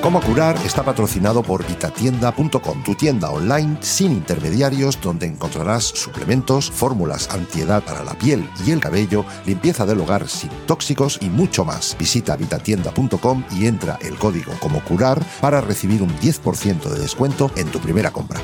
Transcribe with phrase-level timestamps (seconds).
[0.00, 7.28] Cómo curar está patrocinado por vitatienda.com, tu tienda online sin intermediarios donde encontrarás suplementos, fórmulas
[7.30, 11.96] antiedad para la piel y el cabello, limpieza del hogar sin tóxicos y mucho más.
[11.98, 17.66] Visita vitatienda.com y entra el código como curar para recibir un 10% de descuento en
[17.66, 18.40] tu primera compra.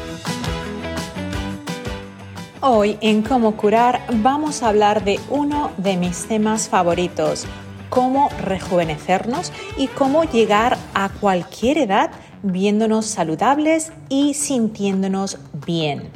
[2.61, 7.47] Hoy en Cómo curar vamos a hablar de uno de mis temas favoritos
[7.91, 12.11] cómo rejuvenecernos y cómo llegar a cualquier edad
[12.43, 16.11] viéndonos saludables y sintiéndonos bien.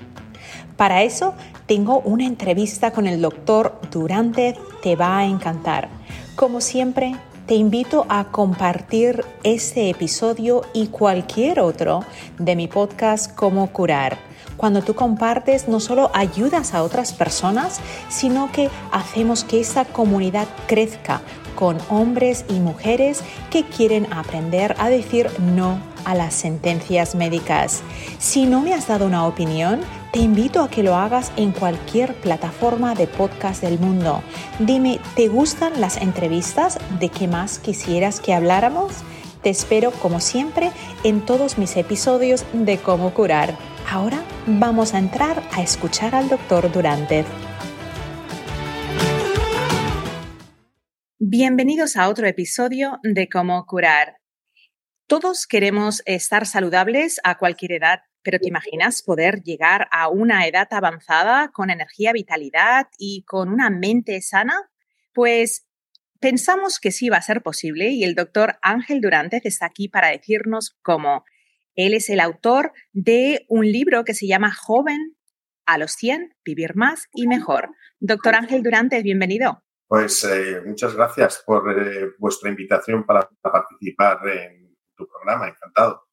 [0.77, 1.35] Para eso
[1.67, 5.89] tengo una entrevista con el doctor Durante, te va a encantar.
[6.37, 12.05] Como siempre, te invito a compartir este episodio y cualquier otro
[12.39, 14.19] de mi podcast Cómo curar.
[14.59, 20.47] Cuando tú compartes, no solo ayudas a otras personas, sino que hacemos que esa comunidad
[20.67, 21.23] crezca
[21.59, 23.21] con hombres y mujeres
[23.51, 27.83] que quieren aprender a decir no a las sentencias médicas.
[28.21, 29.81] Si no me has dado una opinión,
[30.13, 34.23] te invito a que lo hagas en cualquier plataforma de podcast del mundo.
[34.61, 36.79] Dime, ¿te gustan las entrevistas?
[37.01, 38.93] ¿De qué más quisieras que habláramos?
[39.43, 40.71] Te espero como siempre
[41.03, 43.57] en todos mis episodios de cómo curar.
[43.91, 47.25] Ahora vamos a entrar a escuchar al doctor Durante.
[51.21, 54.19] Bienvenidos a otro episodio de Cómo curar.
[55.09, 60.69] Todos queremos estar saludables a cualquier edad, pero ¿te imaginas poder llegar a una edad
[60.71, 64.71] avanzada con energía, vitalidad y con una mente sana?
[65.13, 65.67] Pues
[66.21, 70.11] pensamos que sí va a ser posible y el doctor Ángel Durante está aquí para
[70.11, 71.25] decirnos cómo.
[71.75, 75.17] Él es el autor de un libro que se llama Joven
[75.67, 77.71] a los 100, vivir más y mejor.
[77.99, 79.65] Doctor Ángel Durante, bienvenido.
[79.89, 85.49] Pues eh, muchas gracias por eh, vuestra invitación para participar en tu programa.
[85.49, 86.05] Encantado.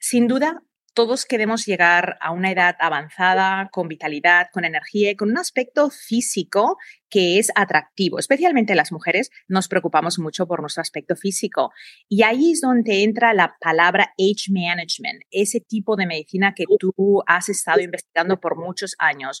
[0.00, 5.30] Sin duda, todos queremos llegar a una edad avanzada, con vitalidad, con energía y con
[5.30, 8.18] un aspecto físico que es atractivo.
[8.18, 11.70] Especialmente las mujeres nos preocupamos mucho por nuestro aspecto físico.
[12.08, 17.22] Y ahí es donde entra la palabra age management, ese tipo de medicina que tú
[17.26, 19.38] has estado investigando por muchos años.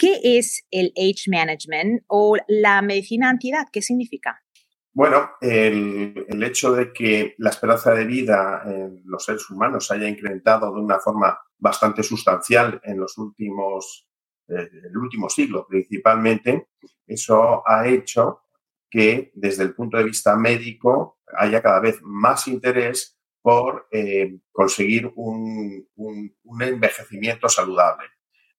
[0.00, 3.66] ¿Qué es el age management o la medicina antiedad?
[3.70, 4.42] ¿Qué significa?
[4.94, 10.74] Bueno, el, hecho de que la esperanza de vida en los seres humanos haya incrementado
[10.74, 14.08] de una forma bastante sustancial en los últimos,
[14.48, 16.68] eh, el último siglo principalmente,
[17.06, 18.44] eso ha hecho
[18.88, 25.12] que desde el punto de vista médico haya cada vez más interés por eh, conseguir
[25.14, 28.08] un, un envejecimiento saludable.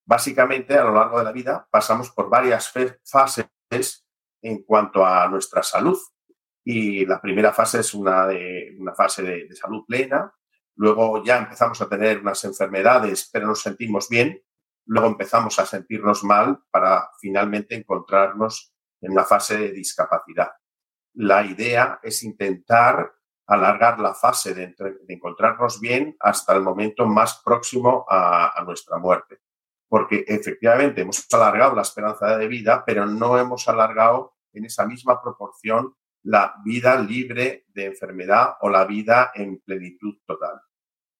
[0.05, 2.71] Básicamente, a lo largo de la vida pasamos por varias
[3.03, 4.05] fases
[4.41, 5.97] en cuanto a nuestra salud.
[6.63, 10.33] Y la primera fase es una, de, una fase de, salud plena.
[10.75, 14.41] Luego ya empezamos a tener unas enfermedades, pero nos sentimos bien.
[14.85, 20.51] Luego empezamos a sentirnos mal para finalmente encontrarnos en una fase de discapacidad.
[21.13, 23.13] La idea es intentar
[23.47, 24.75] alargar la fase de,
[25.07, 29.39] encontrarnos bien hasta el momento más próximo a nuestra muerte.
[29.91, 35.21] Porque efectivamente hemos alargado la esperanza de vida, pero no hemos alargado en esa misma
[35.21, 35.93] proporción
[36.23, 40.61] la vida libre de enfermedad o la vida en plenitud total.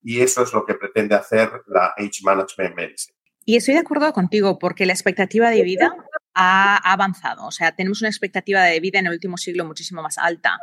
[0.02, 3.18] Y eso es lo que pretende hacer la Age Management Medicine.
[3.44, 5.94] Y estoy de acuerdo contigo porque la expectativa de vida
[6.34, 7.48] ha avanzado.
[7.48, 10.58] O sea, tenemos una expectativa de vida en el último siglo muchísimo más alta.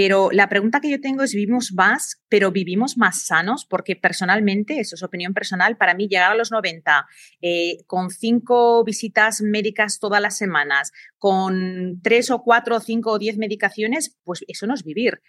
[0.00, 3.66] Pero la pregunta que yo tengo es, ¿vivimos más, pero vivimos más sanos?
[3.68, 7.04] Porque personalmente, eso es opinión personal, para mí llegar a los 90
[7.40, 13.18] eh, con cinco visitas médicas todas las semanas, con tres o cuatro o cinco o
[13.18, 15.20] diez medicaciones, pues eso no es vivir.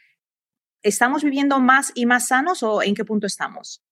[0.84, 3.84] ¿Estamos viviendo más y más sanos o en qué punto estamos?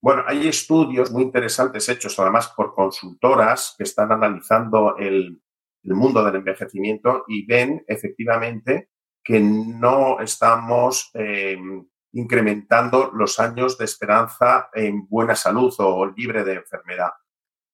[0.00, 5.42] Bueno, hay estudios muy interesantes hechos además por consultoras que están analizando el,
[5.82, 8.90] el mundo del envejecimiento y ven efectivamente
[9.26, 16.54] que no estamos em, incrementando los años de esperanza en buena salud o libre de
[16.54, 17.10] enfermedad.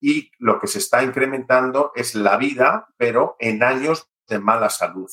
[0.00, 5.10] Y lo que se está incrementando es la vida, pero en años de mala salud.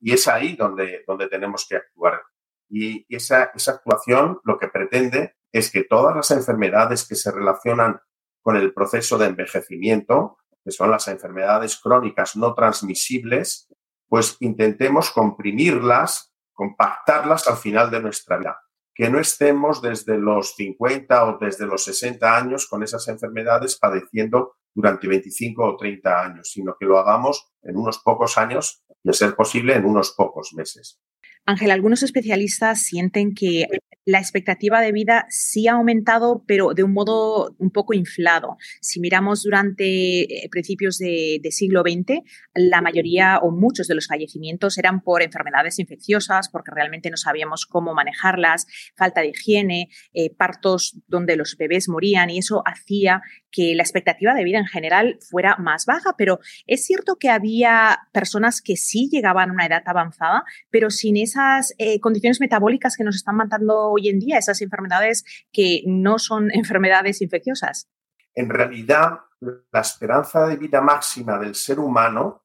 [0.00, 2.22] Y es ahí donde, donde tenemos que actuar.
[2.68, 8.00] Y esa, esa actuación lo que pretende es que todas las enfermedades que se relacionan
[8.42, 13.68] con el proceso de envejecimiento, que son las enfermedades crónicas no transmisibles,
[14.10, 18.58] pues intentemos comprimirlas, compactarlas al final de nuestra vida.
[18.92, 24.56] Que no estemos desde los 50 o desde los 60 años con esas enfermedades padeciendo
[24.74, 29.12] durante 25 o 30 años, sino que lo hagamos en unos pocos años y, a
[29.12, 31.00] ser posible, en unos pocos meses.
[31.46, 33.68] Ángel, algunos especialistas sienten que
[34.04, 38.56] la expectativa de vida sí ha aumentado, pero de un modo un poco inflado.
[38.80, 42.22] Si miramos durante eh, principios de, siglo XX,
[42.54, 47.66] la mayoría o muchos de los fallecimientos eran por enfermedades infecciosas, porque realmente no sabíamos
[47.66, 48.66] cómo manejarlas,
[48.96, 54.34] falta de higiene, eh, partos donde los bebés morían y eso hacía que la expectativa
[54.34, 59.08] de vida en general fuera más baja, pero es cierto que había personas que sí
[59.10, 63.90] llegaban a una edad avanzada, pero sin esas eh, condiciones metabólicas que nos están matando
[63.90, 67.88] hoy en día, esas enfermedades que no son enfermedades infecciosas.
[68.34, 72.44] En realidad, la esperanza de vida máxima del ser humano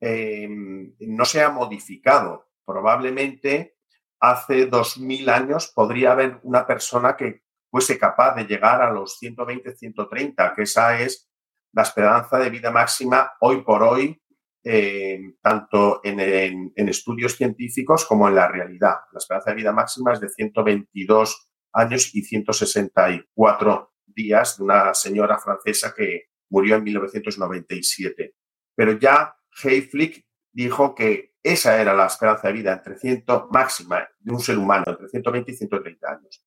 [0.00, 2.50] eh, no se ha modificado.
[2.66, 3.76] Probablemente
[4.20, 7.43] hace 2000 años podría haber una persona que
[7.74, 11.28] fuese capaz de llegar a los 120, 130, que esa es
[11.72, 14.22] la esperanza de vida máxima hoy por hoy,
[14.62, 18.98] eh, tanto en, estudios científicos como en la realidad.
[19.10, 25.40] La esperanza de vida máxima es de 122 años y 164 días de una señora
[25.40, 28.36] francesa que murió en 1997.
[28.76, 29.34] Pero ya
[29.64, 34.58] Hayflick dijo que esa era la esperanza de vida entre 100 máxima de un ser
[34.58, 36.44] humano, entre 120 y 130 años.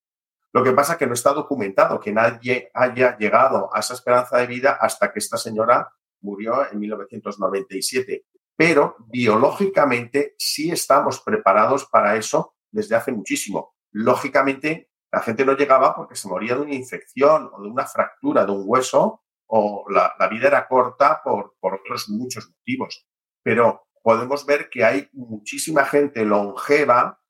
[0.54, 4.38] Lo que pasa es que no está documentado que nadie haya llegado a esa esperanza
[4.38, 5.92] de vida hasta que esta señora
[6.22, 8.26] murió en 1997.
[8.56, 13.76] Pero biológicamente sí estamos preparados para eso desde hace muchísimo.
[13.92, 18.46] Lógicamente, la gente no llegaba porque se moría de una infección o de una fractura
[18.46, 23.08] de un hueso o la, vida era corta por, por otros muchos motivos.
[23.44, 27.22] Pero podemos ver que hay muchísima gente longeva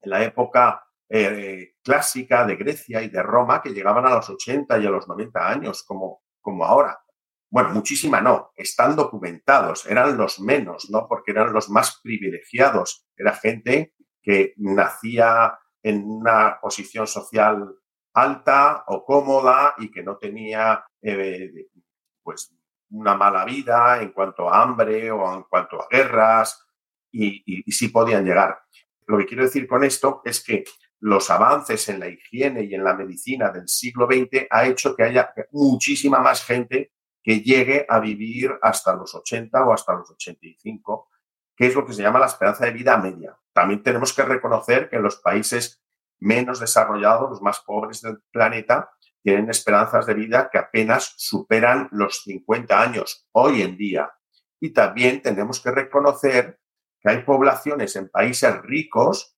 [0.00, 4.78] en la época eh, clásica de Grecia y de Roma que llegaban a los 80
[4.78, 6.98] y a los 90 años, como, como ahora.
[7.50, 11.06] Bueno, muchísima no, están documentados, eran los menos, ¿no?
[11.06, 13.04] Porque eran los más privilegiados.
[13.14, 13.92] Era gente
[14.22, 17.74] que nacía en una posición social
[18.14, 21.52] alta o cómoda y que no tenía eh,
[22.22, 22.56] pues
[22.88, 26.66] una mala vida en cuanto a hambre o en cuanto a guerras
[27.10, 28.62] y, y sí podían llegar.
[29.06, 30.64] Lo que quiero decir con esto es que
[31.02, 35.02] los avances en la higiene y en la medicina del siglo XX ha hecho que
[35.02, 41.08] haya muchísima más gente que llegue a vivir hasta los 80 o hasta los 85,
[41.56, 43.36] que es lo que se llama la esperanza de vida media.
[43.52, 45.82] También tenemos que reconocer que los países
[46.20, 48.90] menos desarrollados, los más pobres del planeta,
[49.24, 54.12] tienen esperanzas de vida que apenas superan los 50 años hoy en día.
[54.60, 56.60] Y también tenemos que reconocer
[57.00, 59.36] que hay poblaciones en países ricos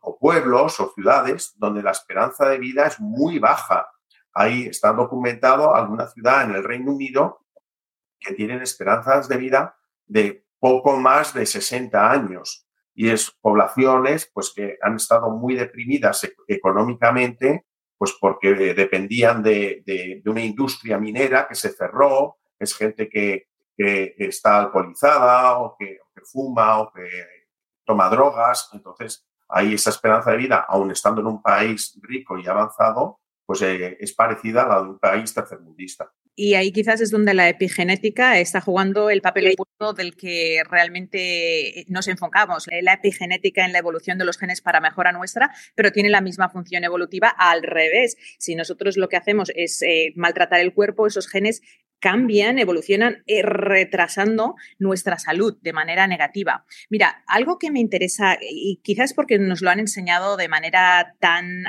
[0.00, 3.88] o pueblos o ciudades donde la esperanza de vida es muy baja.
[4.32, 7.44] Ahí está documentado alguna ciudad en el Reino Unido
[8.18, 9.76] que tienen esperanzas de vida
[10.06, 12.66] de poco más de 60 años.
[12.94, 17.66] Y es poblaciones pues, que han estado muy deprimidas e-, económicamente,
[17.96, 23.46] pues porque dependían de, una industria minera que se cerró, es gente que,
[23.80, 27.08] está alcoholizada o que, o que fuma o que
[27.84, 28.70] toma drogas.
[28.72, 33.62] Entonces, ahí esa esperanza de vida, aun estando en un país rico y avanzado, pues
[33.62, 36.12] eh, es parecida a la de un país tercermundista.
[36.40, 39.56] Y ahí quizás es donde la epigenética está jugando el papel
[39.96, 42.68] del que realmente nos enfocamos.
[42.80, 46.48] La epigenética en la evolución de los genes para mejora nuestra, pero tiene la misma
[46.48, 48.16] función evolutiva al revés.
[48.38, 51.60] Si nosotros lo que hacemos es eh, maltratar el cuerpo, esos genes
[51.98, 56.64] cambian, evolucionan, eh, retrasando nuestra salud de manera negativa.
[56.88, 61.64] Mira, algo que me interesa, y quizás porque nos lo han enseñado de manera tan,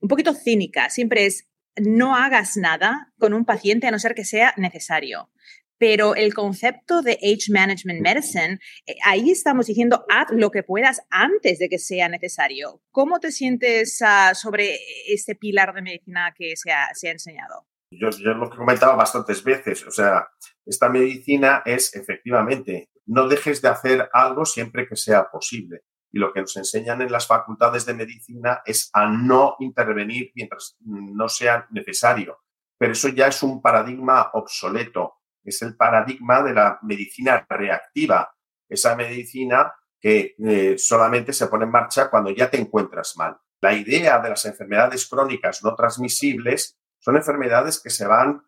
[0.00, 1.49] un poquito cínica, siempre es,
[1.80, 5.30] no hagas nada con un paciente a no ser que sea necesario.
[5.78, 11.00] Pero el concepto de Age Management Medicine, eh, ahí estamos diciendo, haz lo que puedas
[11.08, 12.82] antes de que sea necesario.
[12.90, 17.66] ¿Cómo te sientes ah, sobre este pilar de medicina que se ha enseñado?
[17.92, 20.28] Yo, lo he comentado bastantes veces, o sea,
[20.64, 25.82] esta medicina es efectivamente, no dejes de hacer algo siempre que sea posible.
[26.12, 30.76] Y lo que nos enseñan en las facultades de medicina es a no intervenir mientras
[30.80, 32.38] no sea necesario.
[32.78, 35.20] Pero eso ya es un paradigma obsoleto.
[35.44, 38.34] Es el paradigma de la medicina reactiva.
[38.68, 43.36] Esa medicina que eh, solamente se pone en marcha cuando ya te encuentras mal.
[43.60, 48.42] La idea de las enfermedades crónicas no transmisibles son enfermedades que se van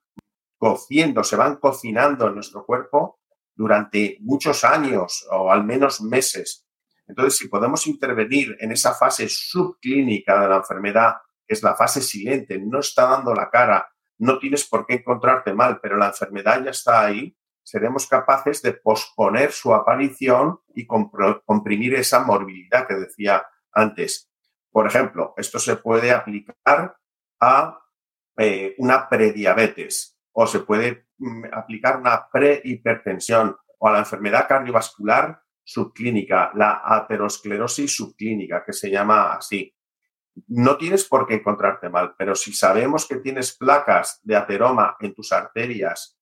[0.57, 3.21] cociendo, se van cocinando en nuestro cuerpo
[3.54, 6.66] durante muchos años o al menos meses.
[7.07, 11.17] Entonces, si podemos intervenir en esa fase subclínica de la enfermedad,
[11.47, 15.53] que es la fase silente, no está dando la cara, no tienes por qué encontrarte
[15.53, 21.95] mal, pero la enfermedad ya está ahí, seremos capaces de posponer su aparición y comprimir
[21.95, 24.31] esa morbilidad que decía antes.
[24.71, 26.97] Por ejemplo, esto se puede aplicar
[27.41, 27.79] a
[28.39, 35.43] eh, una prediabetes o se puede mm, aplicar una prehipertensión o a la enfermedad cardiovascular
[35.73, 39.75] subclínica, la aterosclerosis subclínica, que se llama así.
[40.49, 45.14] No tienes por qué encontrarte mal, pero si sabemos que tienes placas de ateroma en
[45.14, 46.19] tus arterias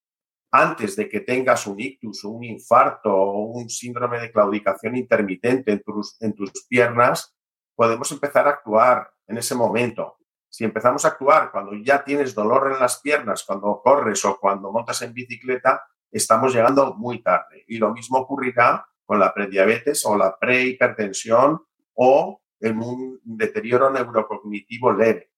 [0.52, 5.82] antes de que tengas un ictus un infarto o un síndrome de claudicación intermitente en
[5.82, 7.36] tus, en tus piernas,
[7.76, 10.16] podemos empezar a actuar en ese momento.
[10.48, 14.72] Si empezamos a actuar cuando ya tienes dolor en las piernas, cuando corres o cuando
[14.72, 17.64] montas en bicicleta, estamos llegando muy tarde.
[17.68, 21.60] Y lo mismo ocurrirá con la prediabetes o la prehipertensión
[21.94, 25.32] o en un deterioro neurocognitivo leve.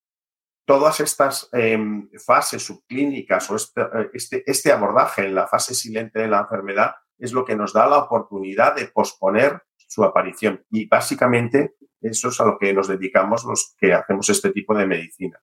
[0.67, 3.81] Todas estas em, fases subclínicas o este,
[4.13, 7.87] este, este abordaje en la fase silente de la enfermedad es lo que nos da
[7.87, 10.63] la oportunidad de posponer su aparición.
[10.71, 14.87] Y básicamente eso es a lo que nos dedicamos los que hacemos este tipo de
[14.87, 15.43] medicina.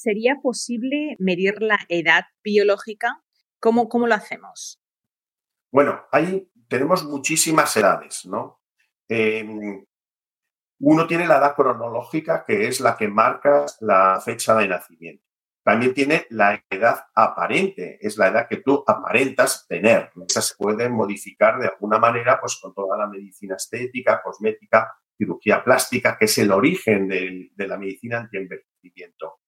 [0.00, 3.22] ¿sería posible medir la edad biológica?
[3.60, 4.80] ¿Cómo, cómo lo hacemos?
[5.70, 6.06] Bueno,
[6.68, 8.62] tenemos muchísimas edades, ¿no?
[9.08, 9.84] Em,
[10.80, 15.24] uno tiene la edad cronológica, que es la que marca la fecha de nacimiento.
[15.62, 20.10] También tiene la edad aparente, es la edad que tú aparentas tener.
[20.26, 25.62] Esa se puede modificar de alguna manera pues, con toda la medicina estética, cosmética, cirugía
[25.62, 29.40] plástica, que es el origen de, la medicina anti-envejecimiento.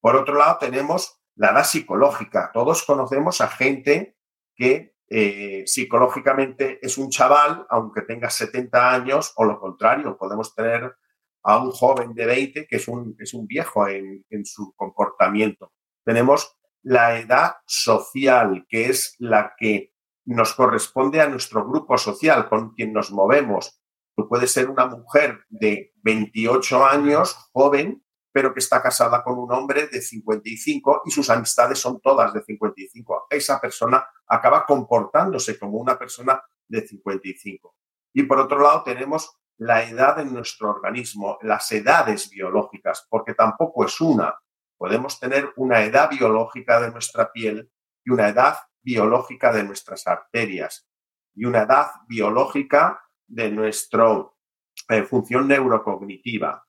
[0.00, 2.50] Por otro lado, tenemos la edad psicológica.
[2.52, 4.16] Todos conocemos a gente
[4.54, 10.94] que eh, psicológicamente es un chaval, aunque tenga 70 años, o lo contrario, podemos tener
[11.42, 15.72] a un joven de 20 que es un, es un viejo en, su comportamiento.
[16.04, 19.94] Tenemos la edad social, que es la que
[20.26, 23.80] nos corresponde a nuestro grupo social con quien nos movemos.
[24.14, 28.04] Tú puedes ser una mujer de 28 años, joven,
[28.38, 32.40] pero que está casada con un hombre de 55 y sus amistades son todas de
[32.40, 33.26] 55.
[33.28, 37.74] Esa persona acaba comportándose como una persona de 55.
[38.12, 43.84] Y por otro lado tenemos la edad de nuestro organismo, las edades biológicas, porque tampoco
[43.84, 44.38] es una.
[44.76, 47.68] Podemos tener una edad biológica de nuestra piel
[48.04, 50.88] y una edad biológica de nuestras arterias
[51.34, 54.06] y una edad biológica de nuestra
[54.90, 56.67] eh, función neurocognitiva.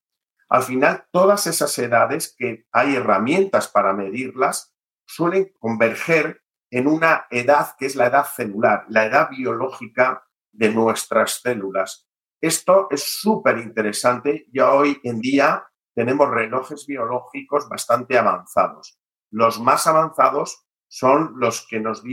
[0.50, 4.76] Al final, todas esas edades que hay herramientas para medirlas
[5.06, 11.42] suelen converger en una edad que es la edad celular, la edad biológica de nuestras
[11.42, 12.08] células.
[12.42, 14.48] Esto es súper interesante.
[14.52, 19.00] Ya hoy en día tenemos relojes biológicos bastante avanzados.
[19.30, 22.04] Los más avanzados son los que nos,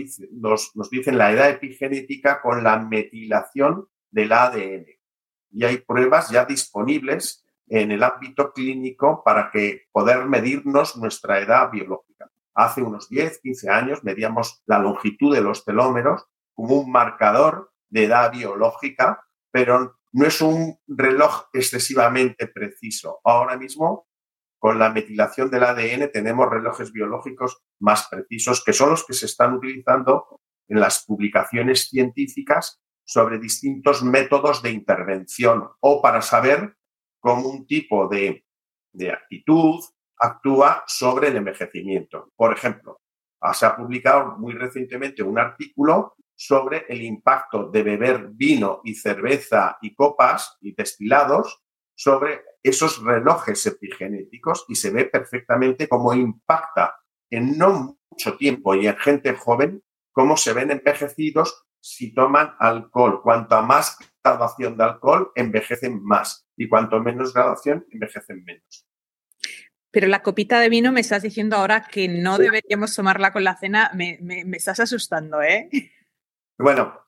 [0.74, 4.86] nos dicen la edad epigenética con la metilación del ADN.
[5.52, 11.70] Y hay pruebas ya disponibles en el ámbito clínico para que poder medirnos nuestra edad
[11.70, 12.30] biológica.
[12.54, 18.04] Hace unos 10, 15 años medíamos la longitud de los telómeros como un marcador de
[18.04, 23.20] edad biológica, pero no es un reloj excesivamente preciso.
[23.24, 24.06] Ahora mismo,
[24.58, 29.26] con la metilación del ADN, tenemos relojes biológicos más precisos, que son los que se
[29.26, 36.76] están utilizando en las publicaciones científicas sobre distintos métodos de intervención o para saber
[37.26, 38.46] cómo un tipo de,
[38.92, 39.80] de actitud
[40.16, 42.30] actúa sobre el envejecimiento.
[42.36, 43.00] Por ejemplo,
[43.52, 49.76] se ha publicado muy recientemente un artículo sobre el impacto de beber vino y cerveza
[49.82, 51.64] y copas y destilados
[51.96, 56.94] sobre esos relojes epigenéticos y se ve perfectamente cómo impacta
[57.28, 63.20] en no mucho tiempo y en gente joven cómo se ven envejecidos si toman alcohol.
[63.20, 68.86] Cuanto más graduación de alcohol, envejecen más y cuanto menos graduación, envejecen menos.
[69.90, 73.56] Pero la copita de vino me estás diciendo ahora que no deberíamos tomarla con la
[73.56, 74.18] cena, me,
[74.52, 75.70] estás asustando, ¿eh?
[76.58, 77.00] Bueno,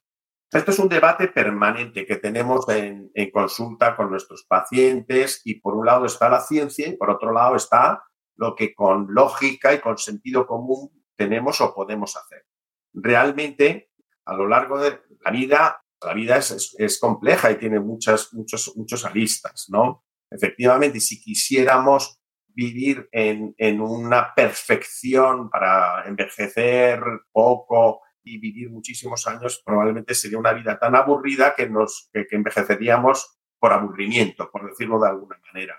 [0.50, 5.84] esto es un debate permanente que tenemos en, consulta con nuestros pacientes y por un
[5.84, 8.02] lado está la ciencia y por otro lado está
[8.36, 12.46] lo que con lógica y con sentido común tenemos o podemos hacer.
[12.94, 13.90] Realmente,
[14.24, 19.04] a lo largo de la vida, la vida es, compleja y tiene muchas, muchos, muchos
[19.04, 20.04] aristas, ¿no?
[20.30, 27.00] Efectivamente, si quisiéramos vivir en, en una perfección para envejecer
[27.32, 33.38] poco y vivir muchísimos años, probablemente sería una vida tan aburrida que nos que, envejeceríamos
[33.58, 35.76] por aburrimiento, por decirlo de alguna manera.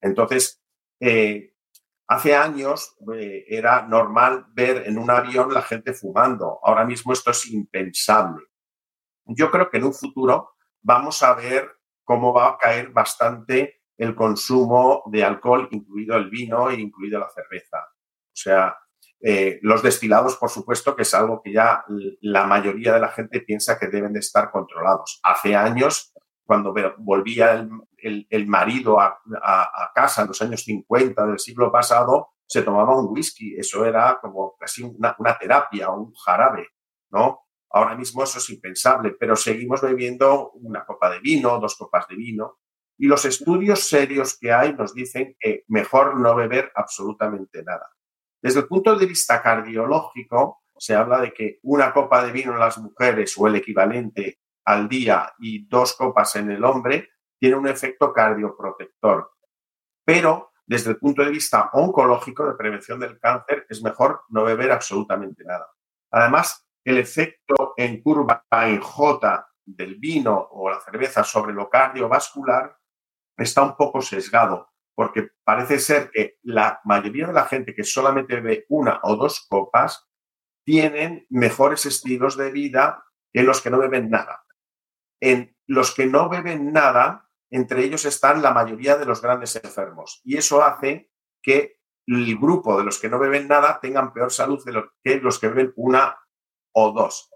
[0.00, 0.62] Entonces,
[1.00, 1.54] eh,
[2.08, 6.58] hace años eh, era normal ver en un avión la gente fumando.
[6.62, 8.44] Ahora mismo esto es impensable.
[9.26, 11.70] Yo creo que en un futuro vamos a ver
[12.04, 17.28] cómo va a caer bastante el consumo de alcohol, incluido el vino e incluido la
[17.28, 17.78] cerveza.
[17.78, 18.76] O sea,
[19.20, 21.84] eh, los destilados, por supuesto, que es algo que ya
[22.20, 25.20] la mayoría de la gente piensa que deben de estar controlados.
[25.22, 26.12] Hace años,
[26.44, 27.66] cuando volvía
[27.98, 29.20] el, marido a,
[29.94, 33.54] casa en los años 50 del siglo pasado, se tomaba un whisky.
[33.56, 36.66] Eso era como casi una, una terapia, un jarabe,
[37.10, 37.42] ¿no?
[37.72, 42.16] Ahora mismo eso es impensable, pero seguimos bebiendo una copa de vino, dos copas de
[42.16, 42.58] vino.
[42.98, 47.90] Y los estudios serios que hay nos dicen que mejor no beber absolutamente nada.
[48.42, 52.58] Desde el punto de vista cardiológico, se habla de que una copa de vino en
[52.58, 57.68] las mujeres o el equivalente al día y dos copas en el hombre tiene un
[57.68, 59.32] efecto cardioprotector.
[60.04, 64.72] Pero desde el punto de vista oncológico de prevención del cáncer es mejor no beber
[64.72, 65.68] absolutamente nada.
[66.10, 72.76] Además, el efecto en curva en J del vino o la cerveza sobre lo cardiovascular
[73.36, 78.36] está un poco sesgado porque parece ser que la mayoría de la gente que solamente
[78.36, 80.08] bebe una o dos copas
[80.64, 84.44] tienen mejores estilos de vida que los que no beben nada.
[85.20, 90.20] En los que no beben nada, entre ellos están la mayoría de los grandes enfermos.
[90.24, 91.10] Y eso hace
[91.42, 94.62] que el grupo de los que no beben nada tengan peor salud
[95.02, 96.18] que los que beben una
[96.72, 97.30] o dos.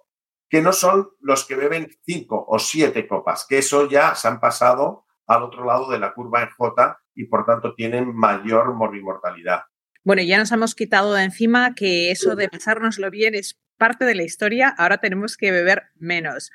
[0.48, 4.40] Que no son los que beben cinco o siete copas, que eso ya se han
[4.40, 9.62] pasado al otro lado de la curva en J y por tanto tienen mayor morbimortalidad.
[10.04, 14.14] Bueno, ya nos hemos quitado de encima que eso de pasárnoslo bien es parte de
[14.14, 16.50] la historia, ahora tenemos que beber menos.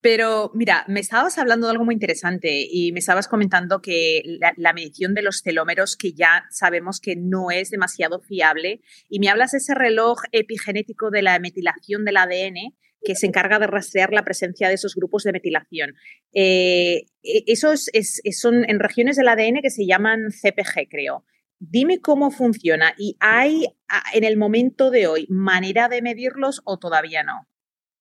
[0.00, 4.22] Pero mira, me estabas hablando de algo muy interesante y me estabas comentando que
[4.56, 9.28] la, medición de los telómeros, que ya sabemos que no es demasiado fiable, y me
[9.28, 14.12] hablas de ese reloj epigenético de la metilación del ADN, que se encarga de rastrear
[14.12, 15.94] la presencia de esos grupos de metilación.
[16.32, 17.90] Eh, e, esos
[18.32, 21.24] son en regiones del ADN que se llaman CPG, creo.
[21.58, 23.66] Dime cómo funciona y hay
[24.14, 27.46] en el momento de hoy manera de medirlos o todavía no.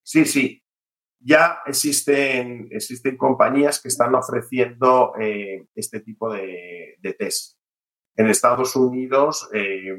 [0.04, 0.59] Sí, sí.
[1.20, 7.58] Ya existen, existen compañías que están ofreciendo eh, este tipo de, test.
[8.16, 9.98] En Estados Unidos eh,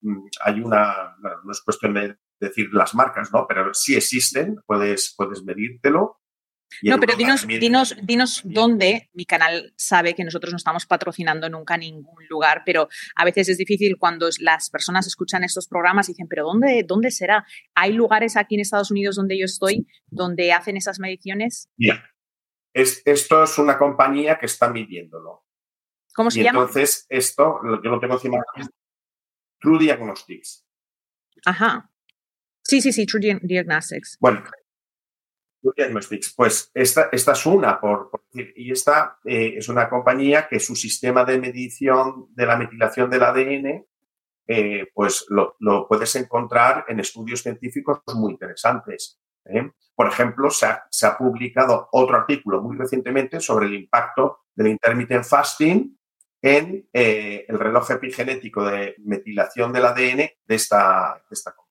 [0.00, 3.46] mm, hay una, no es cuestión de decir las marcas, ¿no?
[3.46, 6.18] Pero sí existen, puedes, puedes medírtelo.
[6.82, 9.10] No, pero dinos, dinos, dinos dónde.
[9.12, 13.58] Mi canal sabe que nosotros no estamos patrocinando nunca ningún lugar, pero a veces es
[13.58, 17.46] difícil cuando las personas escuchan estos programas y dicen, pero ¿dónde, dónde será?
[17.74, 21.68] ¿Hay lugares aquí en Estados Unidos donde yo estoy donde hacen esas mediciones?
[21.76, 22.04] Ya.
[22.72, 25.44] Es, esto es una compañía que está midiéndolo.
[26.14, 26.60] ¿Cómo se llama?
[26.60, 28.38] Entonces, esto, yo lo tengo encima
[29.60, 30.66] True Diagnostics.
[31.44, 31.90] Ajá.
[32.62, 34.18] Sí, sí, sí, True Diagnostics.
[34.20, 34.44] Bueno,
[35.60, 40.46] True Diagnostics, pues esta, esta es una, por, decir, y esta eh, es una compañía
[40.48, 43.86] que su sistema de medición de la metilación del ADN,
[44.46, 45.56] eh, pues lo,
[45.88, 49.20] puedes encontrar en estudios científicos muy interesantes.
[49.44, 49.70] ¿eh?
[49.94, 54.68] Por ejemplo, se ha, se ha, publicado otro artículo muy recientemente sobre el impacto del
[54.68, 55.98] intermittent fasting
[56.40, 61.67] en el reloj epigenético de metilación del ADN de esta, de esta compañía.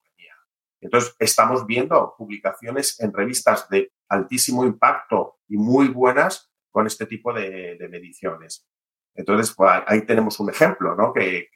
[0.82, 7.34] Entonces, estamos viendo publicaciones en revistas de altísimo impacto y muy buenas con este tipo
[7.34, 8.68] de, mediciones.
[9.16, 11.14] Entonces, pues, ahí tenemos un ejemplo, ¿no?
[11.14, 11.50] Que,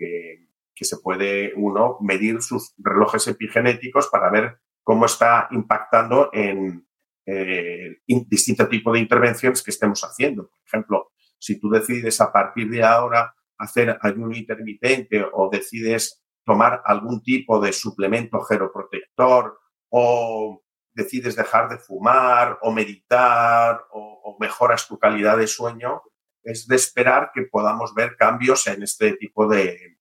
[0.84, 6.88] se puede uno medir sus relojes epigenéticos para ver cómo está impactando en
[7.28, 10.50] eh, distinto tipo de intervenciones que estemos haciendo.
[10.50, 16.82] Por ejemplo, si tú decides a partir de ahora hacer ayuno intermitente o decides tomar
[16.86, 24.98] algún tipo de suplemento geroprotector o decides dejar de fumar o meditar o, mejoras tu
[24.98, 26.02] calidad de sueño,
[26.44, 29.98] es de esperar que podamos ver cambios en este tipo de,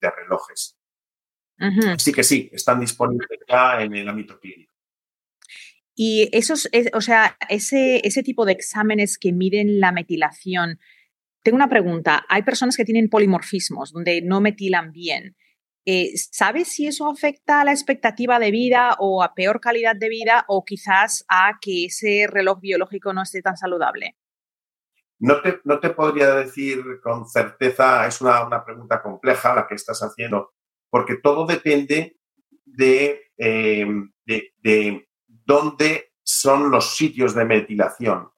[0.00, 0.76] relojes.
[1.58, 4.74] Así que sí, están disponibles ya en el ámbito clínico.
[5.94, 10.80] Y esos, o sea, ese, ese tipo de exámenes que miden la metilación,
[11.44, 12.24] tengo una pregunta.
[12.28, 15.36] Hay personas que tienen polimorfismos donde no metilan bien.
[15.86, 20.08] Eh, ¿Sabes si eso afecta a la expectativa de vida o a peor calidad de
[20.08, 24.16] vida o quizás a que ese reloj biológico no esté tan saludable?
[25.18, 30.00] No te, no te podría decir con certeza, es una, pregunta compleja la que estás
[30.02, 30.54] haciendo,
[30.90, 32.16] porque todo depende
[32.64, 33.86] de, eh,
[34.26, 38.30] de dónde son los sitios de metilación.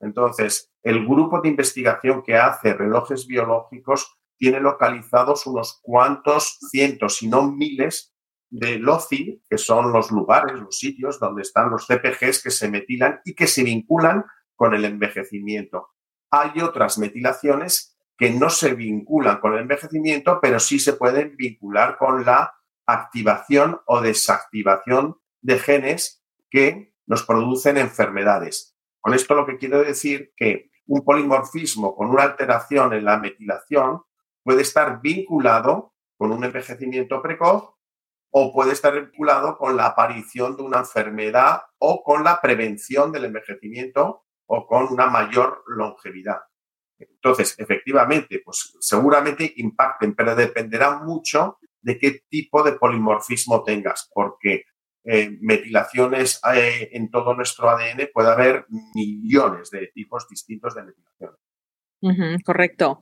[0.00, 7.28] Entonces, el grupo de investigación que hace relojes biológicos tiene localizados unos cuantos cientos, si
[7.28, 8.14] no miles,
[8.48, 13.20] de LOCI, que son los lugares, los sitios donde están los CPGs que se metilan
[13.26, 14.24] y que se vinculan
[14.56, 15.90] con el envejecimiento.
[16.30, 21.98] Hay otras metilaciones que no se vinculan con el envejecimiento, pero sí se pueden vincular
[21.98, 22.54] con la
[22.86, 28.74] activación o desactivación de genes que nos producen enfermedades.
[29.00, 34.02] Con esto lo que quiero decir que un polimorfismo con una alteración en la metilación
[34.42, 37.74] puede estar vinculado con un envejecimiento precoz
[38.32, 43.24] o puede estar vinculado con la aparición de una enfermedad o con la prevención del
[43.24, 46.40] envejecimiento o con una mayor longevidad.
[46.98, 54.64] Entonces, efectivamente, pues seguramente impacten, pero dependerá mucho de qué tipo de polimorfismo tengas, porque
[55.04, 62.44] eh, metilaciones eh, en todo nuestro ADN, puede haber millones de tipos distintos de metilaciones.
[62.44, 63.00] correcto.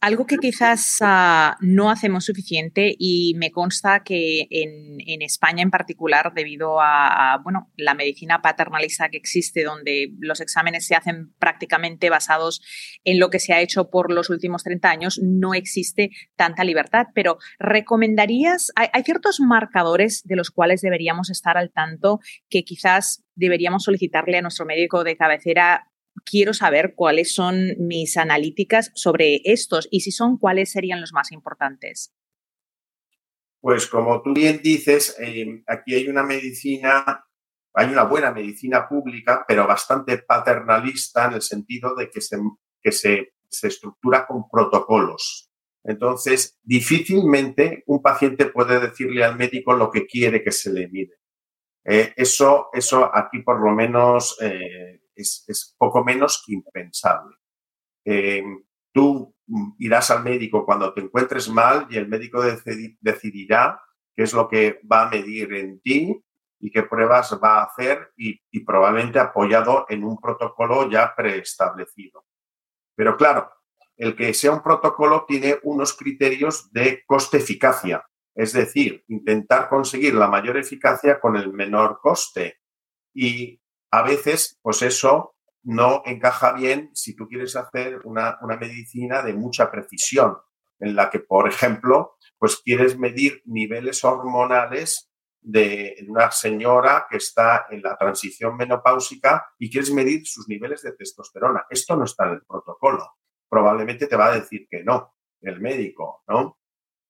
[0.00, 6.32] Algo que quizás ah, no hacemos suficiente y me consta que en, España en particular,
[6.34, 12.62] debido a, bueno, la medicina paternalista que existe, donde los exámenes se hacen prácticamente basados
[13.02, 17.08] en lo que se ha hecho por los últimos 30 años, no existe tanta libertad.
[17.12, 23.82] Pero ¿recomendarías, hay ciertos marcadores de los cuales deberíamos estar al tanto que quizás deberíamos
[23.82, 25.90] solicitarle a nuestro médico de cabecera
[26.24, 31.32] quiero saber cuáles son mis analíticas sobre estos y si son, cuáles serían los más
[31.32, 32.12] importantes.
[33.60, 37.26] Pues como tú bien dices, eh, aquí hay una medicina,
[37.74, 42.38] hay una buena medicina pública, pero bastante paternalista en el sentido de que se,
[42.80, 45.50] que se, estructura con protocolos.
[45.82, 51.14] Entonces, difícilmente un paciente puede decirle al médico lo que quiere que se le mide.
[51.84, 57.36] Eh, eso, eso aquí por lo menos eh, es, poco menos que impensable.
[58.04, 58.42] Eh,
[58.92, 59.34] tú
[59.78, 62.42] irás al médico cuando te encuentres mal y el médico
[63.00, 63.80] decidirá
[64.14, 66.22] qué es lo que va a medir en ti
[66.60, 72.26] y qué pruebas va a hacer y, y probablemente apoyado en un protocolo ya preestablecido.
[72.96, 73.50] Pero claro,
[73.96, 78.04] el que sea un protocolo tiene unos criterios de coste-eficacia,
[78.34, 82.60] es decir, intentar conseguir la mayor eficacia con el menor coste.
[83.12, 83.57] Y
[83.90, 89.70] a veces, pues eso no encaja bien si tú quieres hacer una, medicina de mucha
[89.70, 90.38] precisión,
[90.78, 97.66] en la que, por ejemplo, pues quieres medir niveles hormonales de una señora que está
[97.70, 101.66] en la transición menopáusica y quieres medir sus niveles de testosterona.
[101.68, 103.16] Esto no está en el protocolo.
[103.48, 106.58] Probablemente te va a decir que no, el médico, ¿no?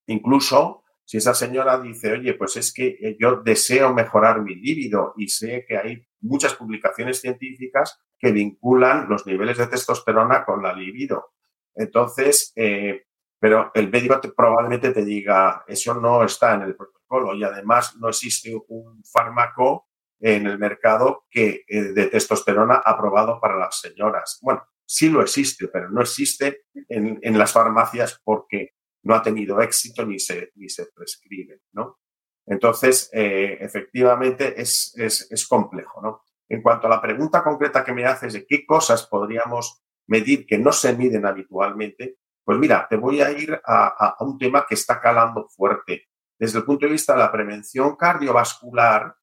[0.06, 5.14] Incluso si esa señora dice, oye, pues es que eh, yo deseo mejorar mi líbido
[5.16, 10.74] y sé que hay muchas publicaciones científicas que vinculan los niveles de testosterona con la
[10.74, 11.32] libido.
[11.74, 13.06] Entonces, eh,
[13.40, 18.10] pero el médico probablemente te diga, eso no está en el protocolo y además no
[18.10, 19.88] existe un fármaco
[20.20, 24.40] en el mercado que, eh, de testosterona aprobado para las señoras.
[24.42, 29.60] Bueno, sí lo existe, pero no existe en, en las farmacias porque no ha tenido
[29.60, 31.98] éxito ni se, ni se prescribe, ¿no?
[32.46, 36.22] Entonces, eh, efectivamente, es, es, complejo, ¿no?
[36.48, 40.56] En cuanto a la pregunta concreta que me haces de qué cosas podríamos medir que
[40.58, 44.98] no se miden habitualmente, pues mira, te voy a ir a, un tema que está
[44.98, 46.08] calando fuerte.
[46.38, 49.14] Desde el punto de vista de la prevención cardiovascular,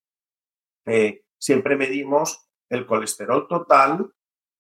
[0.86, 4.08] eh, siempre medimos el colesterol total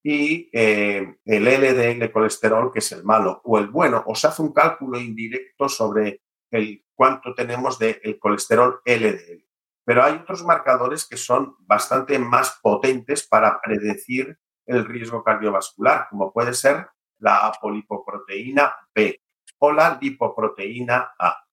[0.07, 4.43] y eh, el LDL colesterol, que es el malo, o el bueno, o se hace
[4.43, 9.43] un cálculo indirecto sobre el cuánto tenemos de el colesterol LDL.
[9.83, 14.37] Pero hay otros marcadores que son bastante más potentes para predecir
[14.67, 16.87] el riesgo cardiovascular, como puede ser
[17.17, 19.19] la apolipoproteína B
[19.57, 21.44] o la lipoproteína A.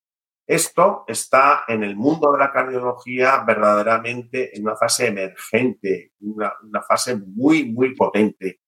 [0.45, 6.53] Esto está en el mundo de la cardiología verdaderamente en una fase emergente, una,
[6.85, 8.59] fase muy, muy potente.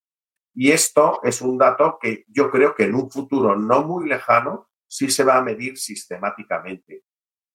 [0.54, 4.70] Y esto es un dato que yo creo que en un futuro no muy lejano
[4.88, 7.04] sí se va a medir sistemáticamente.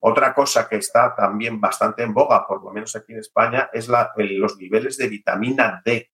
[0.02, 3.88] Otra cosa que está también bastante en boga, por lo menos aquí en España, es
[3.88, 6.10] los niveles de vitamina D.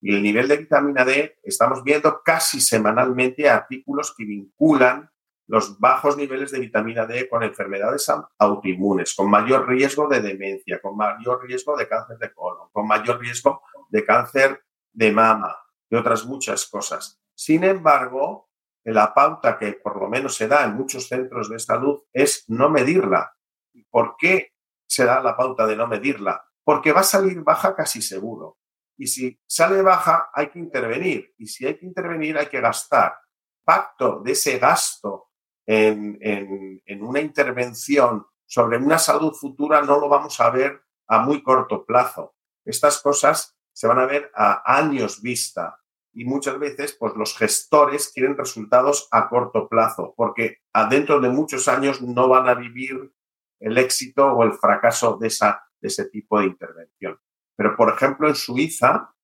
[0.00, 5.10] Y el nivel de vitamina D, estamos viendo casi semanalmente artículos que vinculan
[5.48, 10.96] los bajos niveles de vitamina D con enfermedades autoinmunes, con mayor riesgo de demencia, con
[10.96, 15.56] mayor riesgo de cáncer de colon, con mayor riesgo de cáncer de mama
[15.88, 17.20] y otras muchas cosas.
[17.34, 18.50] Sin embargo,
[18.84, 22.68] la pauta que por lo menos se da en muchos centros de salud es no
[22.68, 23.36] medirla.
[23.90, 24.52] ¿Por qué
[24.86, 26.44] se da la pauta de no medirla?
[26.64, 28.58] Porque va a salir baja casi seguro.
[28.96, 31.34] Y si sale baja, hay que intervenir.
[31.36, 33.18] Y si hay que intervenir, hay que gastar.
[33.64, 35.25] Pacto de ese gasto
[35.66, 41.42] en, en, una intervención sobre una salud futura no lo vamos a ver a muy
[41.42, 42.34] corto plazo.
[42.64, 45.80] Estas cosas se van a ver a años vista
[46.12, 51.68] y muchas veces pues los gestores quieren resultados a corto plazo porque adentro de muchos
[51.68, 53.12] años no van a vivir
[53.60, 57.18] el éxito o el fracaso de, esa, de ese tipo de intervención.
[57.56, 59.14] Pero, por ejemplo, en Suiza,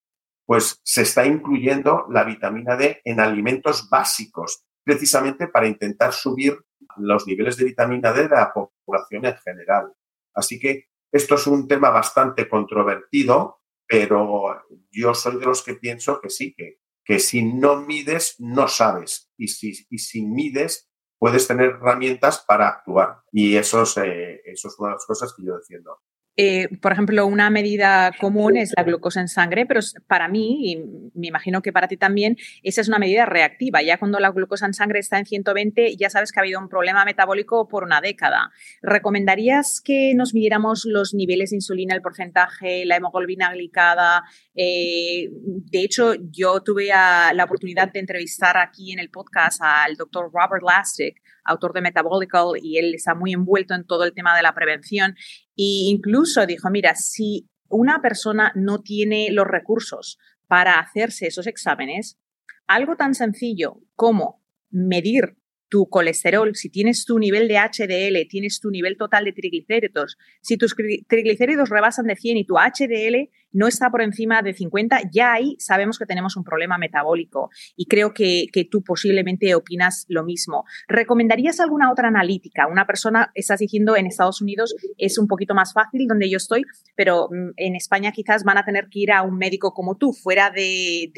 [0.47, 6.59] pues se está incluyendo la vitamina D en alimentos básicos precisamente para intentar subir
[6.97, 9.93] los niveles de vitamina D de la población en general.
[10.35, 16.21] Así que esto es un tema bastante controvertido, pero yo soy de los que pienso
[16.21, 19.31] que sí, que, que si no mides, no sabes.
[19.37, 23.23] Y si, y si mides, puedes tener herramientas para actuar.
[23.31, 26.01] Y eso es, eh, eso es una de las cosas que yo defiendo.
[26.37, 30.77] Eh, por ejemplo, una medida común es la glucosa en sangre, pero para mí, y
[31.15, 33.83] me imagino que para ti también, esa es una medida reactiva.
[33.83, 36.71] Ya cuando la glucosa en sangre está en 120, ya sabes que ha habido un
[36.71, 38.51] problema metabólico por una década.
[38.81, 44.25] ¿Recomendarías que nos midiéramos los niveles de insulina, el porcentaje, la hemoglobina glicada?
[44.55, 50.31] Eh, de hecho, yo tuve la oportunidad de entrevistar aquí en el podcast al doctor
[50.33, 54.43] Robert Lastic, autor de Metabolical, y él está muy envuelto en todo el tema de
[54.43, 55.15] la prevención.
[55.57, 62.19] E incluso dijo, mira, si una persona no tiene los recursos para hacerse esos exámenes,
[62.67, 65.37] algo tan sencillo como medir
[65.73, 70.59] tu colesterol, si tienes tu nivel de HDL, tienes tu nivel total de triglicéridos, si
[70.59, 70.77] tus
[71.09, 75.57] triglicéridos rebasan de 100 y tu HDL no está por encima de 50, ya ahí
[75.59, 80.65] sabemos que tenemos un problema metabólico y creo que, tú posiblemente opinas lo mismo.
[80.89, 82.67] ¿Recomendarías alguna otra analítica?
[82.67, 86.65] Una persona, estás diciendo, en Estados Unidos es un poquito más fácil donde yo estoy,
[86.95, 90.13] pero mm, en España quizás van a tener que ir a un médico como tú,
[90.13, 91.13] fuera del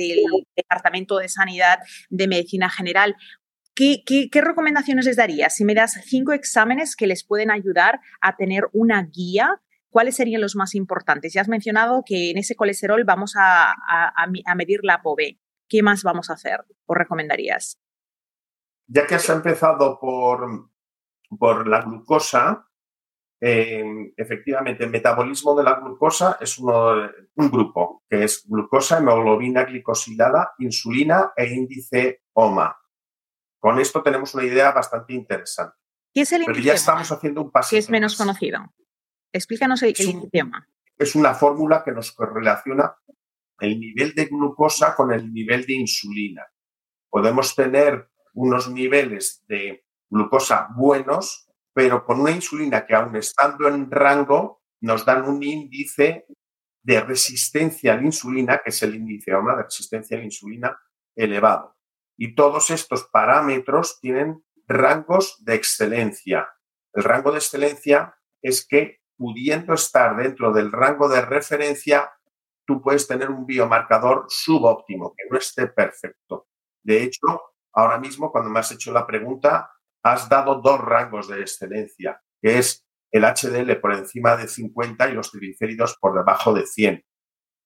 [0.56, 3.16] Departamento de Sanidad de Medicina General.
[3.74, 5.56] ¿Qué, recomendaciones les darías?
[5.56, 9.60] Si me das cinco exámenes que les pueden ayudar a tener una guía,
[9.90, 11.32] ¿cuáles serían los más importantes?
[11.32, 13.74] Ya has mencionado que en ese colesterol vamos a,
[14.56, 15.38] medir la ApoB.
[15.68, 17.80] ¿Qué más vamos a hacer o recomendarías?
[18.86, 20.70] Ya que has empezado por,
[21.36, 22.68] por la glucosa,
[23.40, 29.64] em, efectivamente, el metabolismo de la glucosa es uno, un grupo, que es glucosa, hemoglobina
[29.64, 32.83] glicosilada, insulina e índice OMA.
[33.64, 35.74] Con esto tenemos una idea bastante interesante.
[36.12, 37.70] ¿Qué es el Pero ya estamos haciendo un paso.
[37.70, 38.58] ¿Qué es menos conocido?
[39.32, 40.30] Explícanos el, el
[40.98, 42.94] Es una fórmula que nos correlaciona
[43.60, 46.46] el nivel de glucosa con el nivel de insulina.
[47.08, 53.90] Podemos tener unos niveles de glucosa buenos, pero con una insulina que aún estando en
[53.90, 56.26] rango nos dan un índice
[56.82, 60.78] de resistencia a la insulina, que es el índice de resistencia a la insulina
[61.16, 61.73] elevado.
[62.16, 66.48] Y todos estos parámetros tienen rangos de excelencia.
[66.92, 72.12] El rango de excelencia es que pudiendo estar dentro del rango de referencia,
[72.66, 76.48] tú puedes tener un biomarcador subóptimo, que no esté perfecto.
[76.82, 79.70] De hecho, ahora mismo, cuando me has hecho la pregunta,
[80.02, 85.14] has dado dos rangos de excelencia, que es el HDL por encima de 50 y
[85.14, 87.04] los triglicéridos por debajo de 100.